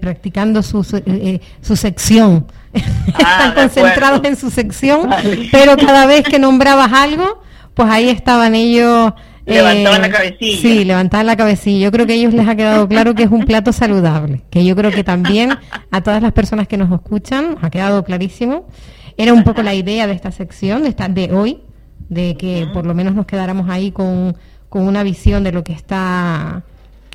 practicando 0.00 0.60
su, 0.64 0.82
su, 0.82 0.96
eh, 0.96 1.40
su 1.60 1.76
sección. 1.76 2.46
Ah, 3.14 3.46
están 3.48 3.54
concentrados 3.54 4.24
en 4.24 4.34
su 4.34 4.50
sección, 4.50 5.08
pero 5.52 5.76
cada 5.76 6.06
vez 6.06 6.24
que 6.24 6.40
nombrabas 6.40 6.92
algo, 6.92 7.40
pues 7.74 7.88
ahí 7.88 8.08
estaban 8.08 8.56
ellos. 8.56 9.12
Levantaban 9.46 10.00
la 10.00 10.08
eh, 10.08 10.10
cabecilla. 10.10 10.60
Sí, 10.60 10.84
levantaban 10.84 11.26
la 11.26 11.36
cabecilla. 11.36 11.84
Yo 11.84 11.92
creo 11.92 12.06
que 12.06 12.14
a 12.14 12.16
ellos 12.16 12.34
les 12.34 12.48
ha 12.48 12.56
quedado 12.56 12.88
claro 12.88 13.14
que 13.14 13.22
es 13.22 13.30
un 13.30 13.44
plato 13.44 13.72
saludable, 13.72 14.42
que 14.50 14.64
yo 14.64 14.74
creo 14.74 14.90
que 14.90 15.04
también 15.04 15.56
a 15.92 16.00
todas 16.00 16.20
las 16.20 16.32
personas 16.32 16.66
que 16.66 16.76
nos 16.76 16.90
escuchan 16.90 17.56
ha 17.62 17.70
quedado 17.70 18.02
clarísimo. 18.02 18.66
Era 19.16 19.32
un 19.32 19.44
poco 19.44 19.62
la 19.62 19.74
idea 19.74 20.08
de 20.08 20.14
esta 20.14 20.32
sección, 20.32 20.82
de, 20.82 20.88
esta, 20.88 21.08
de 21.08 21.32
hoy, 21.32 21.60
de 22.08 22.36
que 22.36 22.66
por 22.72 22.86
lo 22.86 22.94
menos 22.94 23.14
nos 23.14 23.26
quedáramos 23.26 23.68
ahí 23.68 23.90
con, 23.90 24.36
con 24.68 24.82
una 24.82 25.02
visión 25.02 25.44
de 25.44 25.52
lo 25.52 25.64
que 25.64 25.72
está, 25.72 26.62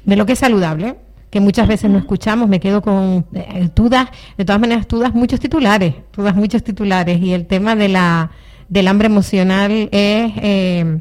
de 0.06 0.16
lo 0.16 0.26
que 0.26 0.34
es 0.34 0.40
saludable 0.40 0.96
que 1.30 1.40
muchas 1.40 1.68
veces 1.68 1.92
no 1.92 2.00
escuchamos, 2.00 2.50
me 2.50 2.60
quedo 2.60 2.82
con 2.82 3.26
eh, 3.34 3.70
dudas, 3.76 4.10
de 4.38 4.46
todas 4.46 4.60
maneras 4.60 4.88
tú 4.88 5.00
das 5.00 5.14
muchos 5.14 5.40
titulares, 5.40 5.94
tú 6.12 6.24
das 6.24 6.36
muchos 6.36 6.64
titulares. 6.64 7.22
Y 7.22 7.34
el 7.34 7.46
tema 7.46 7.76
de 7.76 7.90
la 7.90 8.32
del 8.68 8.88
hambre 8.88 9.08
emocional 9.08 9.72
es, 9.72 10.32
eh, 10.38 11.00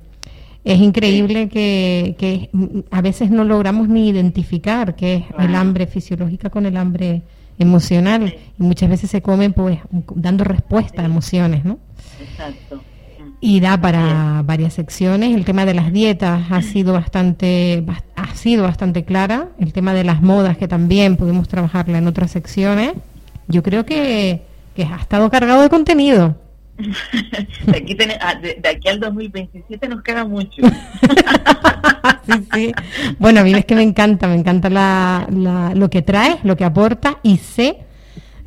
es 0.65 0.81
increíble 0.81 1.49
que, 1.49 2.51
a 2.91 3.01
veces 3.01 3.31
no 3.31 3.45
logramos 3.45 3.89
ni 3.89 4.09
identificar 4.09 4.97
qué 4.97 5.17
es 5.17 5.25
el 5.39 5.55
hambre 5.55 5.87
fisiológica 5.87 6.51
con 6.51 6.67
el 6.67 6.77
hambre 6.77 7.23
emocional. 7.59 8.35
Y 8.59 8.63
muchas 8.63 8.89
veces 8.89 9.11
se 9.11 9.23
come 9.23 9.51
pues 9.51 9.79
dando 10.15 10.45
respuesta 10.45 11.03
a 11.03 11.05
emociones, 11.05 11.65
¿no? 11.65 11.79
Exacto. 12.21 12.83
Y 13.41 13.61
da 13.61 13.81
para 13.81 14.43
varias 14.43 14.75
secciones. 14.75 15.35
El 15.35 15.45
tema 15.45 15.65
de 15.65 15.75
las 15.75 15.93
dietas 15.93 16.51
ha 16.51 16.63
sido 16.63 16.93
bastante 16.93 17.85
ha 18.17 18.35
sido 18.35 18.65
bastante 18.65 19.05
clara. 19.05 19.49
El 19.61 19.73
tema 19.73 19.95
de 19.95 20.05
las 20.05 20.23
modas 20.23 20.57
que 20.57 20.67
también 20.67 21.17
pudimos 21.17 21.49
trabajarla 21.49 21.99
en 21.99 22.09
otras 22.09 22.31
secciones. 22.33 22.95
Yo 23.47 23.63
creo 23.63 23.87
que, 23.87 24.43
que 24.75 24.85
ha 24.85 24.97
estado 24.97 25.31
cargado 25.31 25.63
de 25.63 25.69
contenido. 25.69 26.37
de, 26.79 27.77
aquí 27.77 27.97
ah, 28.21 28.35
de, 28.37 28.69
aquí 28.69 28.89
al 28.89 29.01
2027 29.01 29.89
nos 29.89 30.03
queda 30.03 30.25
mucho. 30.25 30.63
sí, 32.27 32.47
sí. 32.53 32.73
Bueno, 33.19 33.41
a 33.41 33.43
mí 33.43 33.53
es 33.53 33.65
que 33.65 33.75
me 33.75 33.83
encanta, 33.83 34.29
me 34.29 34.37
encanta 34.37 34.71
la, 34.71 35.27
lo 35.75 35.91
que 35.91 36.03
traes, 36.03 36.37
lo 36.45 36.57
que 36.57 36.65
aporta 36.65 37.19
y 37.23 37.39
sé 37.39 37.79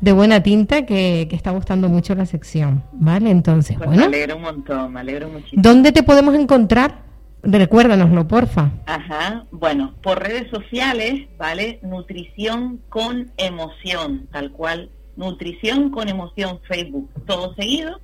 de 0.02 0.12
buena 0.12 0.42
tinta 0.42 0.84
que, 0.84 1.28
está 1.30 1.52
gustando 1.52 1.88
mucho 1.88 2.14
la 2.14 2.26
sección, 2.26 2.82
¿vale? 2.92 3.30
Entonces, 3.30 3.76
pues 3.78 3.88
bueno. 3.88 4.02
Me 4.02 4.08
alegro 4.08 4.36
un 4.36 4.42
montón, 4.42 4.92
me 4.92 5.00
alegro 5.00 5.28
muchísimo. 5.28 5.62
¿Dónde 5.62 5.92
te 5.92 6.02
podemos 6.02 6.34
encontrar? 6.34 7.02
Recuérdanoslo, 7.44 8.28
porfa. 8.28 8.70
Ajá, 8.86 9.46
bueno, 9.52 9.94
por 10.02 10.20
redes 10.20 10.50
sociales, 10.50 11.28
¿vale? 11.38 11.78
Nutrición 11.82 12.80
con 12.88 13.30
emoción, 13.36 14.28
tal 14.30 14.50
cual. 14.52 14.90
Nutrición 15.16 15.90
con 15.90 16.08
emoción, 16.08 16.60
Facebook, 16.68 17.08
todo 17.26 17.54
seguido 17.54 18.00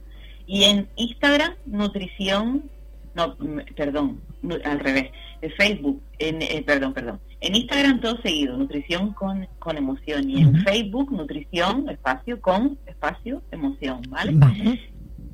y 0.49 0.65
en 0.65 0.89
Instagram, 0.97 1.55
nutrición, 1.67 2.71
no, 3.15 3.37
perdón, 3.77 4.21
al 4.65 4.81
revés, 4.81 5.11
Facebook, 5.59 6.01
en, 6.19 6.43
eh, 6.43 6.63
perdón, 6.67 6.95
perdón. 6.95 7.21
En 7.41 7.55
Instagram 7.55 8.01
todo 8.01 8.21
seguido, 8.21 8.57
nutrición 8.57 9.13
con, 9.13 9.47
con 9.59 9.77
emoción. 9.77 10.29
Y 10.29 10.43
en 10.43 10.57
Facebook, 10.63 11.13
nutrición, 11.13 11.89
espacio, 11.89 12.41
con 12.41 12.77
espacio, 12.87 13.43
emoción, 13.53 14.03
¿vale? 14.09 14.35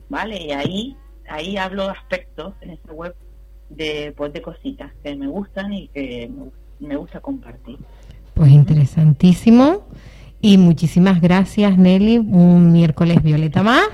¿vale? 0.10 0.42
Y 0.42 0.52
ahí, 0.52 0.98
ahí 1.30 1.58
hablo 1.58 1.86
de 1.86 1.92
aspectos 1.92 2.54
en 2.62 2.72
esta 2.72 2.92
web 2.92 3.16
de, 3.70 4.14
pues, 4.16 4.34
de 4.34 4.42
cositas 4.42 4.92
que 5.04 5.16
me 5.16 5.28
gustan 5.28 5.74
y 5.74 5.88
que 5.90 6.30
me 6.80 6.96
gusta 6.96 7.20
compartir. 7.20 7.78
Pues 8.34 8.52
interesantísimo. 8.52 9.88
Y 10.42 10.58
muchísimas 10.58 11.22
gracias, 11.22 11.78
Nelly. 11.78 12.20
Un 12.20 12.72
miércoles 12.72 13.22
violeta 13.24 13.64
más. 13.64 13.88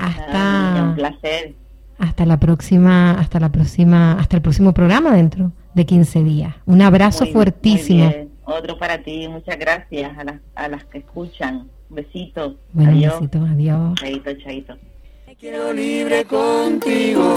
Hasta 0.00 0.82
un 0.88 0.94
placer. 0.94 1.54
Hasta 1.98 2.24
la 2.24 2.38
próxima, 2.38 3.12
hasta 3.12 3.38
la 3.40 3.50
próxima, 3.50 4.12
hasta 4.14 4.36
el 4.36 4.42
próximo 4.42 4.72
programa 4.72 5.14
dentro 5.14 5.52
de 5.74 5.84
15 5.84 6.24
días. 6.24 6.54
Un 6.66 6.80
abrazo 6.82 7.26
fuertísimo. 7.26 8.10
Otro 8.44 8.78
para 8.78 9.02
ti, 9.02 9.28
muchas 9.28 9.58
gracias 9.58 10.16
a 10.18 10.24
las, 10.24 10.40
a 10.54 10.68
las 10.68 10.84
que 10.86 10.98
escuchan. 10.98 11.68
Besitos. 11.90 12.54
Bueno, 12.72 12.92
adiós. 12.92 13.14
Besitos, 13.14 13.50
adiós. 13.50 13.94
Chaito, 14.00 14.32
chaito. 14.34 14.76
Quiero 15.38 15.72
libre 15.72 16.24
contigo. 16.26 17.34